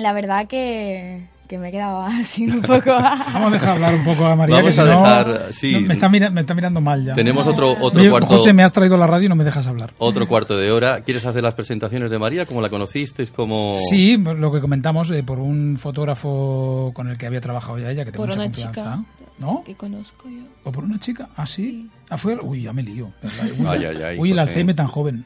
[0.01, 2.91] la verdad que, que me he quedado así un poco...
[3.33, 5.73] Vamos a dejar hablar un poco a María, Vamos que a si no, dejar, sí.
[5.73, 7.15] no, me, está mira- me está mirando mal ya.
[7.15, 8.29] Tenemos otro, otro Oye, cuarto.
[8.29, 9.93] José, me has traído la radio y no me dejas hablar.
[9.99, 11.01] Otro cuarto de hora.
[11.03, 12.47] ¿Quieres hacer las presentaciones de María?
[12.47, 13.33] ¿Cómo la conocisteis?
[13.33, 13.77] ¿Cómo...
[13.91, 18.05] Sí, lo que comentamos eh, por un fotógrafo con el que había trabajado ya ella,
[18.05, 18.81] que tengo Por mucha una confianza.
[18.81, 19.05] chica
[19.41, 19.65] ¿No?
[19.67, 20.43] que conozco yo.
[20.65, 21.31] ¿O por una chica?
[21.37, 21.89] ¿Ah, sí?
[22.11, 22.37] Ah, fue...
[22.41, 23.11] Uy, ya me lío.
[23.67, 24.39] Ay, ay, ay, uy, el.
[24.39, 25.25] Alzheimer tan joven.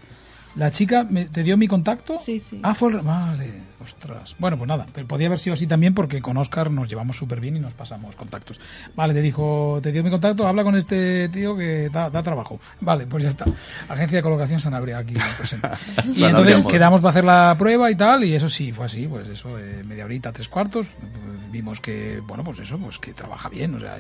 [0.57, 2.21] ¿La chica me- te dio mi contacto?
[2.25, 2.61] Sí, sí.
[2.63, 2.99] Ah, fue el...
[2.99, 3.51] Vale,
[3.83, 4.37] ostras.
[4.39, 7.41] Bueno, pues nada, pero podía haber sido así también porque con Oscar nos llevamos súper
[7.41, 8.61] bien y nos pasamos contactos.
[8.95, 12.61] Vale, te dijo, te dio mi contacto, habla con este tío que da, da trabajo.
[12.81, 13.47] Vale, pues ya está.
[13.89, 15.69] Agencia de colocación Sanabria aquí presente.
[16.15, 16.73] Y entonces Moda.
[16.73, 19.83] quedamos para hacer la prueba y tal, y eso sí, fue así, pues eso, eh,
[19.85, 20.87] media horita, tres cuartos.
[21.01, 23.97] pues, vimos que, bueno, pues eso, pues que trabaja bien, o sea,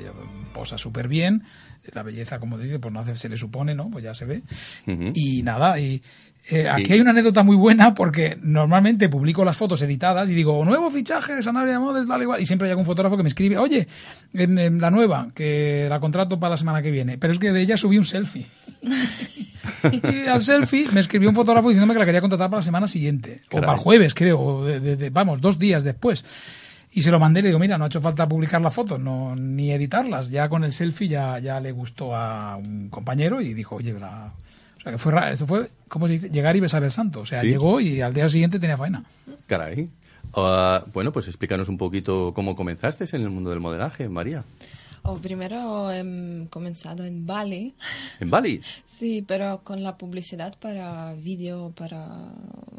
[0.52, 1.42] posa súper bien.
[1.92, 3.90] La belleza, como dice, pues no hace, se le supone, ¿no?
[3.90, 4.42] Pues ya se ve.
[4.86, 5.10] Ujú.
[5.14, 6.02] Y nada, y
[6.50, 10.62] eh, aquí hay una anécdota muy buena porque normalmente publico las fotos editadas y digo,
[10.64, 12.40] nuevo fichaje de Sanabria Modes, dale igual.
[12.40, 13.88] Y siempre hay algún fotógrafo que me escribe, oye,
[14.34, 17.16] en, en la nueva, que la contrato para la semana que viene.
[17.18, 18.46] Pero es que de ella subí un selfie.
[19.92, 22.88] y al selfie me escribió un fotógrafo diciéndome que la quería contratar para la semana
[22.88, 23.40] siguiente.
[23.50, 24.40] O para el jueves, creo.
[24.40, 26.24] o de- de- de- vamos, dos días después.
[26.92, 29.00] Y se lo mandé y le digo, mira, no ha hecho falta publicar las fotos,
[29.00, 30.30] no, ni editarlas.
[30.30, 34.32] Ya con el selfie ya, ya le gustó a un compañero y dijo, oye, la...
[34.84, 36.30] Sea, que fue, eso fue, ¿cómo se dice?
[36.30, 37.20] Llegar y besar el santo.
[37.20, 37.48] O sea, Sí.
[37.48, 39.02] llegó y al día siguiente tenía faena.
[39.46, 39.88] Caray.
[40.34, 44.44] Ah, bueno, pues explícanos un poquito cómo comenzaste en el mundo del modelaje, María.
[45.02, 47.74] Oh, primero he comenzado en Bali,
[48.20, 48.62] En Bali.
[48.86, 52.08] sí, pero con la publicidad para vídeo, para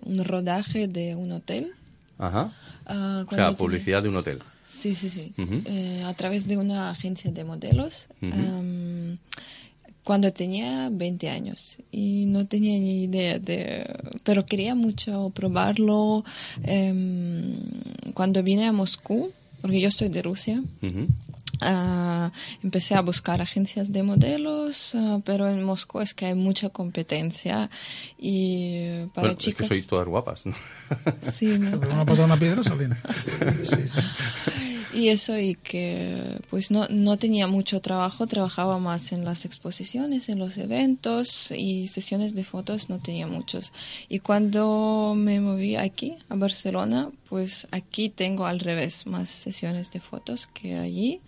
[0.04, 1.74] un rodaje de un hotel.
[2.18, 2.52] Ajá.
[2.86, 4.40] Ah, O sea, publicidad de un hotel.
[4.68, 5.34] Sí, sí, sí.
[5.38, 5.62] Ujú.
[5.66, 8.08] Eh, a través de una agencia de modelos.
[8.22, 8.34] Ujú.
[8.34, 9.18] am,
[10.06, 13.86] cuando tenía 20 años y no tenía ni idea de...
[14.24, 16.24] Pero quería mucho probarlo.
[16.64, 17.56] em,
[18.14, 19.32] cuando vine a Moscú,
[19.62, 20.64] porque yo soy de Rusia.
[21.62, 22.32] Ah,
[22.64, 27.70] empecé a buscar agencias de modelos, ah, pero en Moscú es que hay mucha competencia
[28.20, 29.68] y eh, para Bueno, es que chicas...
[29.68, 30.54] sois todas guapas, ¿no?
[31.32, 31.78] Sí, ¿no?
[31.78, 32.96] Una patada una piedra salen.
[33.70, 34.00] Sí, sí.
[34.96, 40.30] Y eso y que pues no, no tenía mucho trabajo, trabajaba más en las exposiciones,
[40.30, 43.74] en los eventos y sesiones de fotos no tenía muchos.
[44.08, 50.00] Y cuando me moví aquí, a Barcelona, pues aquí tengo al revés, más sesiones de
[50.00, 51.20] fotos que allí.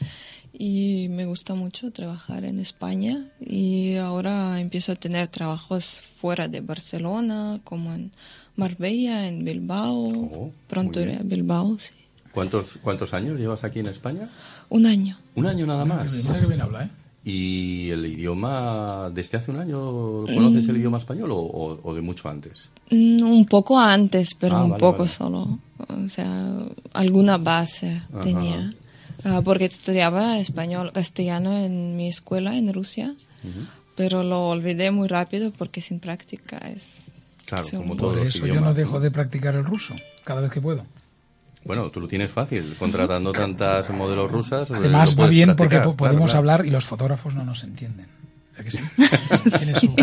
[0.53, 6.61] Y me gusta mucho trabajar en España y ahora empiezo a tener trabajos fuera de
[6.61, 8.11] Barcelona, como en
[8.55, 11.21] Marbella, en Bilbao, Oh, pronto iré a.
[11.21, 11.91] Bilbao, sí.
[12.37, 14.29] ¿Cuántos, ¿Cuántos años llevas aquí en España?
[14.69, 15.17] Un año.
[15.33, 16.11] Un año nada más.
[16.23, 16.89] Mira que bien habla, ¿eh?
[17.25, 22.01] ¿Y el idioma, desde hace un año, conoces el idioma español o, o- o de
[22.01, 22.69] mucho antes?
[22.91, 25.09] Mm, Un poco antes, pero Ah, un vale, poco vale.
[25.09, 25.57] solo.
[26.05, 26.53] O sea,
[26.93, 28.21] alguna base Ajá.
[28.21, 28.71] tenía.
[29.23, 33.15] Ah, porque estudiaba español, castellano en mi escuela en Rusia,
[33.95, 36.99] pero lo olvidé muy rápido porque sin práctica es...
[37.45, 38.69] Claro, como por todos Por los eso yo idiomas.
[38.69, 40.85] no dejo de practicar el ruso cada vez que puedo.
[41.67, 44.71] Bueno, tú lo tienes fácil, contratando tantas modelos rusas.
[44.71, 46.37] eh, Además, va bien porque po- podemos claro.
[46.39, 48.07] hablar y los fotógrafos no nos entienden.
[48.59, 48.79] ¿A que sí?
[49.59, 49.93] Tiene su-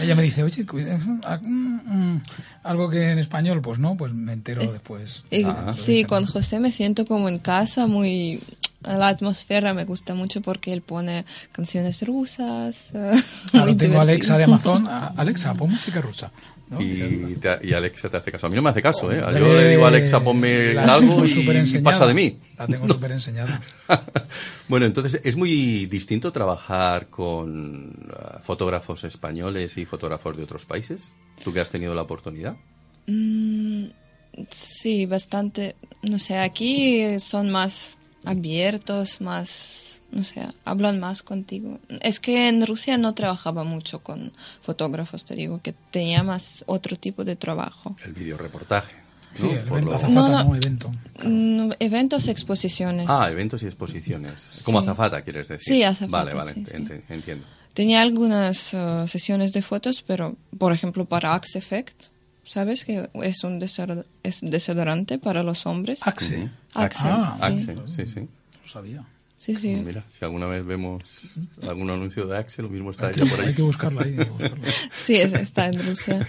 [0.00, 1.80] Ella me dice, oye, cuida- ah, mm,
[2.14, 2.22] mm,
[2.64, 5.22] algo que en español, pues no, pues me entero después.
[5.30, 5.72] Y Ah.
[5.72, 8.40] sí, con José me siento como en casa, muy...
[8.82, 12.90] La atmósfera me gusta mucho porque él pone canciones rusas.
[12.92, 13.12] eh,
[13.52, 14.42] Claro, tengo a Alexa de.
[14.44, 14.88] Amazon.
[15.16, 16.32] Alexa, pon música rusa.
[16.72, 16.80] ¿No?
[16.80, 18.46] Y, te- y Alexa te hace caso.
[18.46, 19.22] A mí no me hace caso, ¿eh?
[19.38, 22.38] Yo le digo a Alexa, ponme la algo y, pasa de mí.
[22.56, 23.60] La tengo súper enseñada.
[24.68, 31.10] bueno, entonces es muy distinto trabajar con ah, fotógrafos españoles y fotógrafos de otros países.
[31.44, 32.56] ¿Tú que has tenido la oportunidad?
[33.06, 33.86] Mm,
[34.50, 35.76] sí, bastante.
[36.02, 41.78] No sé, aquí son más abiertos, más, no sé, hablan más contigo.
[42.00, 44.32] Es que en Rusia no trabajaba mucho con
[44.62, 47.96] fotógrafos, te digo, que tenía más otro tipo de trabajo.
[48.04, 48.92] El videoreportaje.
[49.34, 49.52] Sí, ¿no?
[49.52, 50.44] el Por evento, lo- azafata, No, no.
[50.44, 50.90] no, evento.
[51.24, 53.06] Mm, eventos, exposiciones.
[53.08, 54.50] Ah, eventos y exposiciones.
[54.64, 54.84] Como Sí.
[54.86, 55.74] azafata, quieres decir.
[55.74, 56.72] Sí, azafata, Vale, vale, sí, sí.
[56.72, 57.46] ent- entiendo.
[57.72, 62.02] Tenía algunas eh, sesiones de fotos, pero, por ejemplo, para Axe Effect,
[62.44, 62.84] ¿sabes?
[62.84, 66.00] Que es un desodor- es desodorante para los hombres.
[66.06, 66.50] Axe.
[66.74, 67.42] Axe, Ah, sí.
[67.70, 68.20] Axe, sí, sí.
[68.20, 69.02] No sabía.
[69.42, 69.74] Sí, sí.
[69.84, 73.48] Mira, si alguna vez vemos algún anuncio de Axe, lo mismo está ella por hay
[73.48, 73.54] ahí.
[73.54, 74.08] que ahí.
[74.08, 74.60] hay que buscarlo.
[75.04, 76.24] Sí, es- está en Rusia.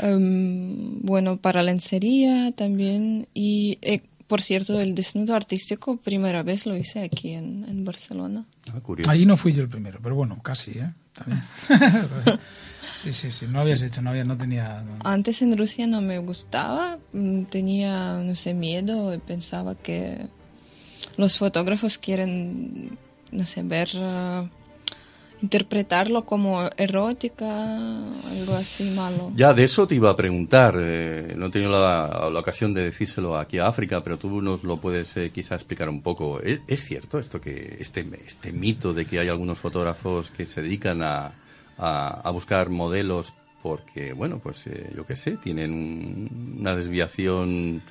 [0.00, 3.28] Em, bueno, para lencería también.
[3.34, 8.46] Y, eh, por cierto, el desnudo artístico, primera vez lo hice aquí en, en Barcelona.
[8.72, 9.10] Ah, curioso.
[9.10, 10.90] Allí no fui yo el primero, pero bueno, casi, ¿eh?
[11.12, 11.42] También.
[12.94, 14.82] sí, sí, sí, no habías hecho, no, había, no tenía...
[14.82, 14.98] no.
[15.04, 20.26] Antes en Rusia no me gustaba, mm, tenía, no sé, miedo y pensaba que
[21.16, 22.98] los fotógrafos quieren,
[23.32, 24.48] no sé, ver, eh,
[25.42, 27.66] interpretarlo como erótica,
[27.98, 29.30] algo así malo.
[29.36, 30.76] Ya, de eso te iba a preguntar.
[30.80, 34.78] eh, no he tenido la, ocasión de decírselo aquí a África, pero tú nos lo
[34.78, 36.40] puedes eh, quizá explicar un poco.
[36.40, 40.62] ¿Es, es cierto esto que este, este mito de que hay algunos fotógrafos que se
[40.62, 41.32] dedican a,
[41.76, 47.82] a, a buscar modelos porque, bueno, pues eh, yo qué sé, tienen un- una desviación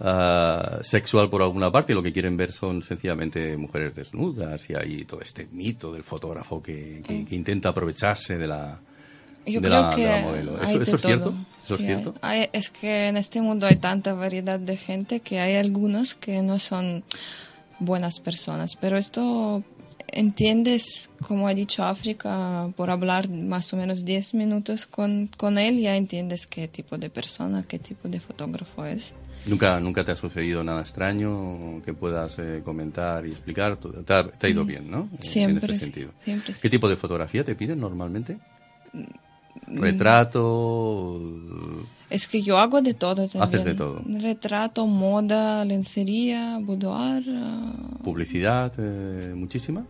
[0.00, 4.74] ah, sexual por alguna parte y lo que quieren ver son sencillamente mujeres desnudas y
[4.74, 8.80] hay todo este mito del fotógrafo que, que- que intenta aprovecharse de la,
[9.46, 10.62] Yo de creo la, que de la modelo.
[10.62, 11.34] ¿Eso, es cierto?
[11.62, 12.14] ¿Eso es cierto?
[12.22, 16.14] hay- hay- es que en este mundo hay tanta variedad de gente que hay algunos
[16.14, 17.04] que no son
[17.78, 18.76] buenas personas.
[18.76, 19.62] Pero esto
[20.12, 25.80] entiendes, como ha dicho África, por hablar más o menos 10 minutos con, con él,
[25.80, 29.14] ya entiendes qué tipo de persona, qué tipo de fotógrafo es.
[29.46, 33.76] ¿Nunca, ¿Nunca te ha sucedido nada extraño que puedas eh, comentar y explicar?
[33.78, 35.08] Te ha, te ha ido bien, ¿no?
[35.20, 36.10] Siempre, En este sentido.
[36.22, 36.54] siempre.
[36.60, 38.38] ¿Qué tipo de fotografía te piden normalmente?
[39.66, 41.20] ¿Retrato?
[42.08, 43.42] Es que yo hago de todo también.
[43.42, 44.02] Haces de todo.
[44.06, 47.72] Retrato, moda, lencería, boudoir, ah,
[48.02, 48.72] ¿Publicidad?
[48.78, 49.84] eh, ¿Muchísima?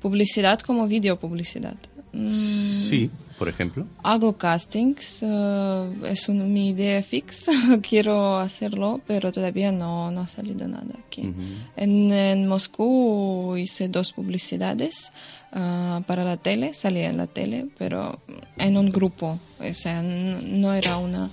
[0.00, 1.76] publicidad como video publicidad.
[2.12, 3.86] Mm, Sí, por ejemplo.
[4.02, 7.46] Hago castings, eh, es un- mi idea fix,
[7.88, 11.22] quiero hacerlo, pero todavía no, no ha salido nada aquí.
[11.22, 11.40] Ujú.
[11.76, 15.10] en, en Moscú hice dos publicidades
[15.52, 18.18] ah, para la tele, salía en la tele, pero
[18.58, 21.30] en un grupo, o sea, no era una,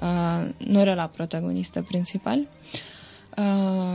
[0.00, 2.48] ah, no era la protagonista principal.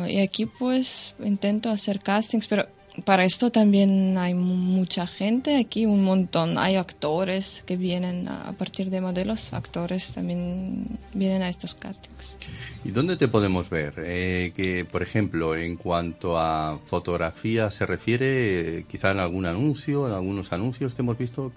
[0.07, 2.67] Y aquí pues intento hacer castings, pero
[3.05, 6.57] para esto también hay mu- mucha gente aquí, un montón.
[6.57, 12.35] Hay actores que vienen a a partir de modelos, actores también vienen a estos castings.
[12.83, 13.93] ¿Y dónde te podemos ver?
[13.97, 20.07] Eh, que, por ejemplo, en cuanto a fotografía se refiere, eh, quizá en algún anuncio,
[20.07, 21.51] en algunos anuncios te hemos visto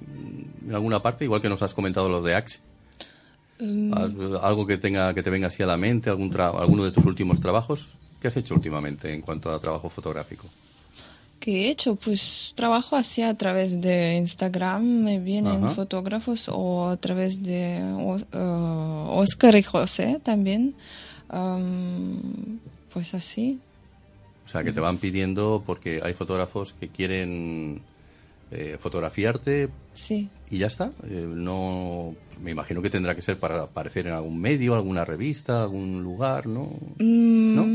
[0.67, 2.61] en alguna parte, igual que nos has comentado los de Axe.
[3.61, 6.85] Mm, ¿Has- ¿Algo que tenga que te venga así a la mente, algún tra- alguno
[6.85, 7.89] de tus últimos trabajos?
[8.21, 10.47] ¿Qué has hecho últimamente en cuanto a trabajo fotográfico?
[11.43, 11.97] ¿Qué he hecho?
[11.97, 15.75] Pues trabajo así a través de Instagram, me vienen Ajá.
[15.75, 20.75] fotógrafos o a través de eh, Oscar y José también.
[21.29, 22.61] Am,
[22.93, 23.59] pues así.
[24.45, 27.81] O sea, que te van pidiendo porque hay fotógrafos que quieren
[28.53, 30.29] eh, fotografiarte Sí.
[30.49, 30.93] y ya está.
[31.09, 35.63] Eh, no, me imagino que tendrá que ser para aparecer en algún medio, alguna revista,
[35.63, 36.71] algún lugar, ¿no?
[37.01, 37.67] Mm, ¿No?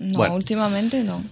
[0.00, 0.34] no, Bueno.
[0.34, 1.22] últimamente no.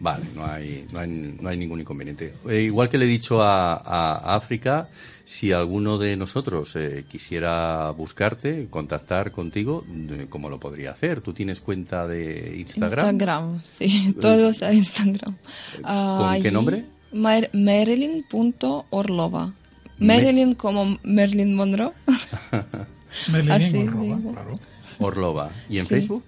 [0.00, 1.08] Vale, no hay, no hay,
[1.40, 2.34] no hay ningún inconveniente.
[2.48, 4.88] Eh, igual que le he dicho a, a África,
[5.24, 11.20] si alguno de nosotros eh, quisiera buscarte, contactar contigo, eh, ¿cómo lo podría hacer?
[11.20, 13.10] ¿Tú tienes cuenta de Instagram?
[13.10, 15.36] Instagram, sí, todos a Instagram.
[15.84, 16.84] Ah, ¿Con qué nombre?
[17.12, 19.52] Mar- Marilyn.orlova.
[19.98, 21.92] Me- Marilyn como Marilyn Monroe.
[23.30, 24.32] Merlin Así en Orroba, digo.
[24.32, 24.52] claro.
[24.98, 25.50] Orlova.
[25.68, 25.94] ¿Y en Sí.
[25.94, 26.24] Facebook?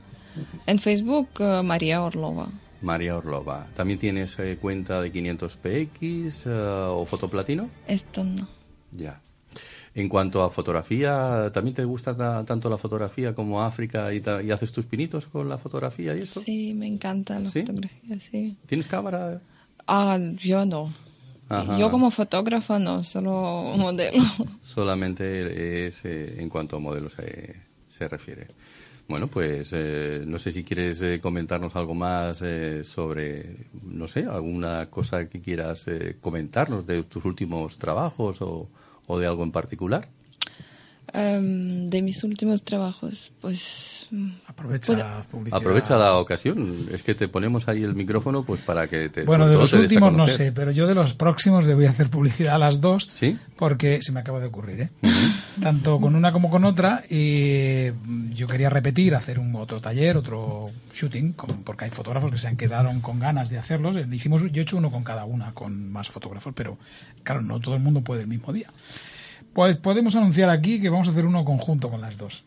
[0.67, 2.49] en Facebook, eh, María Orlova.
[2.87, 3.67] María Orlova.
[3.75, 7.69] ¿También tienes eh, cuenta de 500px eh, o fotoplatino?
[7.89, 8.47] Esto no.
[8.93, 9.21] Ya.
[9.95, 14.23] En cuanto a fotografía, ¿también te gusta ta- tanto la fotografía como África y,
[14.53, 16.43] haces tus pinitos con la fotografía y eso?
[16.43, 17.61] Sí, me encanta la ¿Sí?
[17.61, 18.57] fotografía, sí.
[18.67, 19.41] ¿Tienes cámara?
[19.87, 20.93] Ah, yo no.
[21.49, 21.79] Ajá.
[21.79, 24.23] Yo como fotógrafa no, solo modelo.
[24.63, 27.15] Solamente es eh, en cuanto a modelos
[27.89, 28.49] se refiere.
[29.09, 34.25] Bueno, pues eh, no sé si quieres eh, comentarnos algo más eh, sobre, no sé,
[34.25, 38.69] alguna cosa que quieras eh, comentarnos de tus últimos trabajos o,
[39.07, 40.09] o de algo en particular.
[41.13, 44.09] Em, de mis últimos trabajos, pues...
[44.11, 45.61] mm, Aprovecha la publicidad.
[45.61, 49.23] Aprovecha la ocasión, es que te ponemos ahí el micrófono pues para que te...
[49.23, 52.11] Bueno, de los últimos no sé, pero yo de los próximos le voy a hacer
[52.11, 53.07] publicidad a las dos.
[53.09, 53.39] ¿Sí?
[53.55, 54.91] Porque se me acaba de ocurrir, ¿eh?
[55.61, 57.05] Tanto con una como con otra.
[57.09, 57.87] Y
[58.35, 61.35] yo quería repetir, hacer un otro taller, otro shooting,
[61.65, 63.97] porque hay fotógrafos que se han quedado con ganas de hacerlos.
[63.97, 66.79] Eh, Hicimos, yo he hecho uno con cada una, con más fotógrafos, pero
[67.23, 68.71] claro, no todo el mundo puede el mismo día.
[69.53, 72.45] Pues podemos anunciar aquí que vamos a hacer uno conjunto con las dos.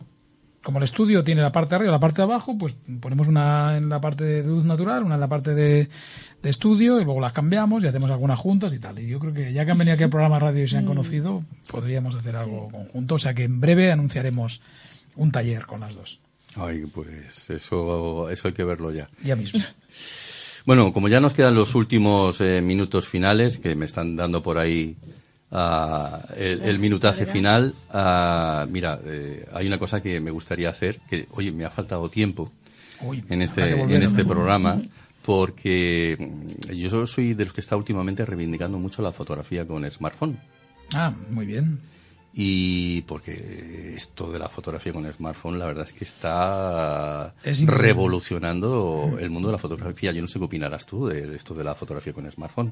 [0.70, 3.28] Como el estudio tiene la parte de arriba y la parte de abajo, pues ponemos
[3.28, 5.90] una en la parte de luz natural, una en la parte de,
[6.44, 9.00] estudio y luego las cambiamos y hacemos algunas juntas y tal.
[9.00, 10.86] Y yo creo que ya que han venido aquí al programa radio y se han
[10.86, 10.90] mm.
[10.90, 13.16] conocido, podríamos hacer algo conjunto.
[13.16, 14.62] O sea que en breve anunciaremos
[15.16, 16.20] un taller con las dos.
[16.56, 19.10] Ay, pues eso, eso hay que verlo ya.
[19.24, 19.60] Ya mismo.
[20.68, 24.60] Bueno, como ya nos quedan los últimos eh, minutos finales, que me están dando por
[24.60, 24.98] ahí
[25.52, 31.28] ah, el, minutaje final, ah, mira, eh, hay una cosa que me gustaría hacer, que,
[31.32, 32.52] oye, me ha faltado tiempo
[33.30, 34.82] en este, en este programa,
[35.24, 40.38] porque mm, yo soy de los que está últimamente reivindicando mucho la fotografía con smartphone.
[40.94, 41.80] Ah, muy bien
[42.34, 49.18] y porque esto de la fotografía con el smartphone la verdad es que está revolucionando
[49.20, 50.12] el mundo de la fotografía.
[50.12, 52.72] Yo no sé qué opinarás tú de esto de la fotografía con smartphone.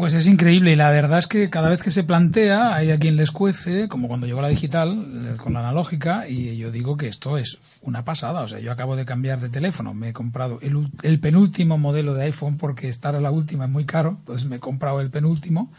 [0.00, 2.98] Pues es increíble y la verdad es que cada vez que se plantea hay a
[2.98, 7.06] quien les cuece, como cuando llegó la digital con la analógica y yo digo que
[7.06, 8.40] esto es una pasada.
[8.40, 12.14] O sea, yo acabo de cambiar de teléfono, me he comprado el, el penúltimo modelo
[12.14, 15.10] de iPhone porque estar a la última es muy caro, entonces me he comprado el
[15.10, 15.70] penúltimo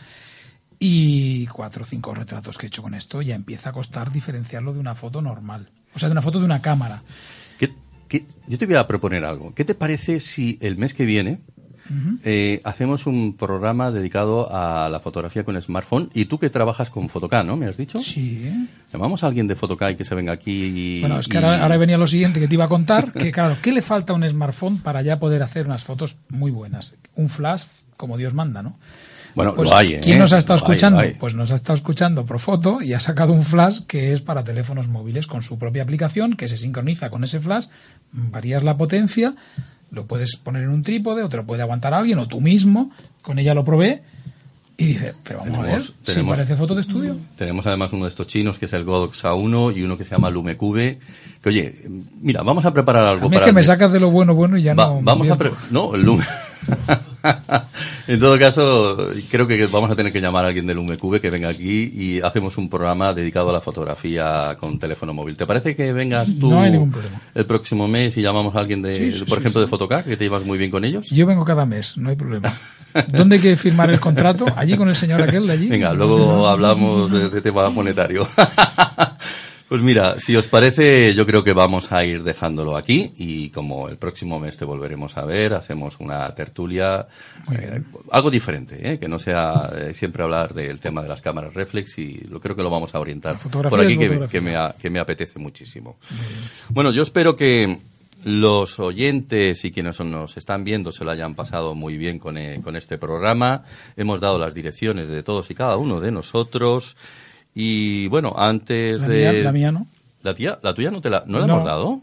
[0.78, 4.72] y cuatro o cinco retratos que he hecho con esto ya empieza a costar diferenciarlo
[4.72, 5.72] de una foto normal.
[5.95, 7.01] O sea, de una foto de una cámara.
[8.47, 9.53] Yo te voy a proponer algo.
[9.53, 11.39] ¿Qué te parece si el mes que viene
[12.24, 17.10] eh, hacemos un programa dedicado a la fotografía con smartphone y tú que trabajas con
[17.10, 17.58] Photocá, ¿no?
[17.58, 18.00] ¿Me has dicho?
[18.00, 18.68] Sí.
[18.92, 21.78] Llamamos a alguien de Photocá y que se venga aquí Bueno, es que ahora, ahora,
[21.78, 24.28] venía lo siguiente que te iba a contar, que claro, ¿qué le falta a un
[24.28, 26.96] smartphone para ya poder hacer unas fotos muy buenas?
[27.16, 27.64] Un flash
[27.98, 28.78] como Dios manda, ¿no?
[29.36, 30.00] Bueno, pues, lo hay, ¿eh?
[30.02, 31.02] ¿Quién nos ha estado escuchando?
[31.20, 34.88] Pues nos ha estado escuchando Profoto y ha sacado un flash que es para teléfonos
[34.88, 37.68] móviles con su propia aplicación que se sincroniza con ese flash,
[38.12, 39.36] varías la potencia,
[39.92, 42.92] lo puedes poner en un trípode o te lo puede aguantar alguien o tú mismo,
[43.22, 44.04] con ella lo probé
[44.82, 47.16] y dice, pero vamos a ver, tenemos, parece foto de estudio.
[47.36, 50.16] Tenemos además uno de estos chinos que es el Godox A1 y uno que se
[50.16, 50.98] llama Lumecube.
[51.39, 51.76] Que oye,
[52.20, 54.58] mira, vamos a preparar algo a mí es que me sacas de lo bueno bueno
[54.58, 55.00] y ya no.
[55.04, 55.38] Vamos a
[55.70, 56.26] no, el Lume.
[58.07, 58.97] en todo caso,
[59.30, 62.22] creo que vamos a tener que llamar a alguien del UMQV que venga aquí y
[62.22, 65.38] hacemos un programa dedicado a la fotografía con teléfono móvil.
[65.38, 66.53] ¿Te parece que vengas tú
[67.34, 70.45] el próximo mes y llamamos a alguien de, por ejemplo, de Fotocac, que te llevas
[70.45, 71.09] muy bien con ellos?
[71.09, 72.53] Yo vengo cada mes, no hay problema.
[73.07, 74.45] ¿Dónde hay que firmar el contrato?
[74.55, 75.68] ¿Allí con el señor aquel de allí?
[75.68, 78.28] Venga, luego hablamos de tema monetario.
[79.72, 83.88] Pues mira, si os parece, yo creo que vamos a ir dejándolo aquí y como
[83.88, 87.07] el próximo mes te volveremos a ver, hacemos una tertulia,
[87.53, 88.99] eh, algo diferente, ¿eh?
[88.99, 92.53] que no sea eh, siempre hablar del tema de las cámaras reflex y lo creo
[92.53, 95.95] que lo vamos a orientar por aquí que, me, que me apetece muchísimo.
[96.72, 97.78] Bueno, yo espero que
[98.26, 102.76] los oyentes y quienes nos están viendo se lo hayan pasado muy bien con, con
[102.76, 103.63] este programa.
[103.95, 106.97] Hemos dado las direcciones de todos y cada uno de nosotros.
[107.54, 109.43] Y bueno, antes de...
[109.43, 109.88] la mía no.
[110.24, 112.02] ¿La, tía, ¿La tuya no te la, no la hemos dado?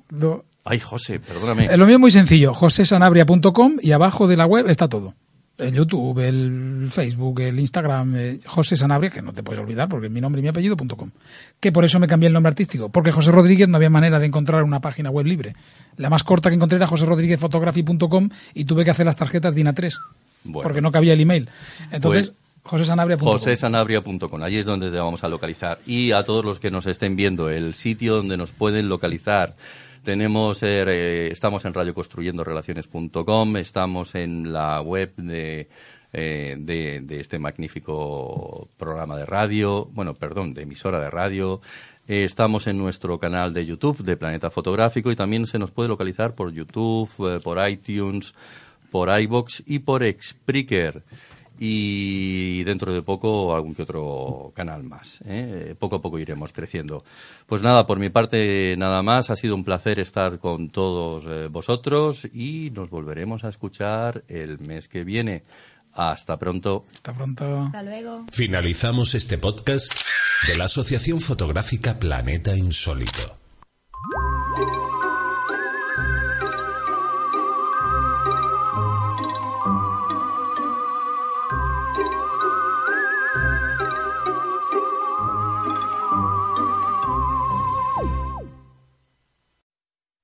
[0.64, 1.66] Ay, José, perdóname.
[1.66, 5.14] Eh, lo mío es muy sencillo, josesanabria.com y abajo de la web está todo.
[5.56, 10.06] El YouTube, el Facebook, el Instagram, eh, José Sanabria, que no te puedes olvidar porque
[10.06, 11.10] es mi nombre y mi apellido.com.
[11.58, 14.26] Que por eso me cambié el nombre artístico, porque José Rodríguez no había manera de
[14.26, 15.56] encontrar una página web libre.
[15.96, 19.98] La más corta que encontré era joserodríguezphotography.com y tuve que hacer las tarjetas DINA 3
[20.52, 21.48] porque no cabía el email.
[21.90, 22.38] Entonces, pues
[22.68, 24.42] josesanabria.com.
[24.42, 25.78] Allí es donde te vamos a localizar.
[25.86, 29.54] Y a todos los que nos estén viendo, el sitio donde nos pueden localizar.
[30.04, 35.68] Tenemos, eh, estamos en radioconstruyendorelaciones.com, estamos en la web de,
[36.12, 41.60] eh, de, este magnífico programa de radio, bueno, perdón, de emisora de radio.
[42.06, 45.88] Eh, estamos en nuestro canal de YouTube de Planeta Fotográfico y también se nos puede
[45.88, 48.34] localizar por YouTube, por iTunes,
[48.90, 51.02] por iBox y por Spreaker
[51.58, 55.20] y dentro de poco algún que otro canal más.
[55.24, 55.74] ¿eh?
[55.78, 57.04] Poco a poco iremos creciendo.
[57.46, 59.30] Pues nada, por mi parte nada más.
[59.30, 64.58] Ha sido un placer estar con todos eh, vosotros y nos volveremos a escuchar el
[64.58, 65.44] mes que viene.
[65.94, 66.84] Hasta pronto.
[66.94, 67.62] Hasta pronto.
[67.62, 68.24] Hasta luego.
[68.30, 69.92] Finalizamos este podcast
[70.46, 73.36] de la Asociación Fotográfica Planeta Insólito.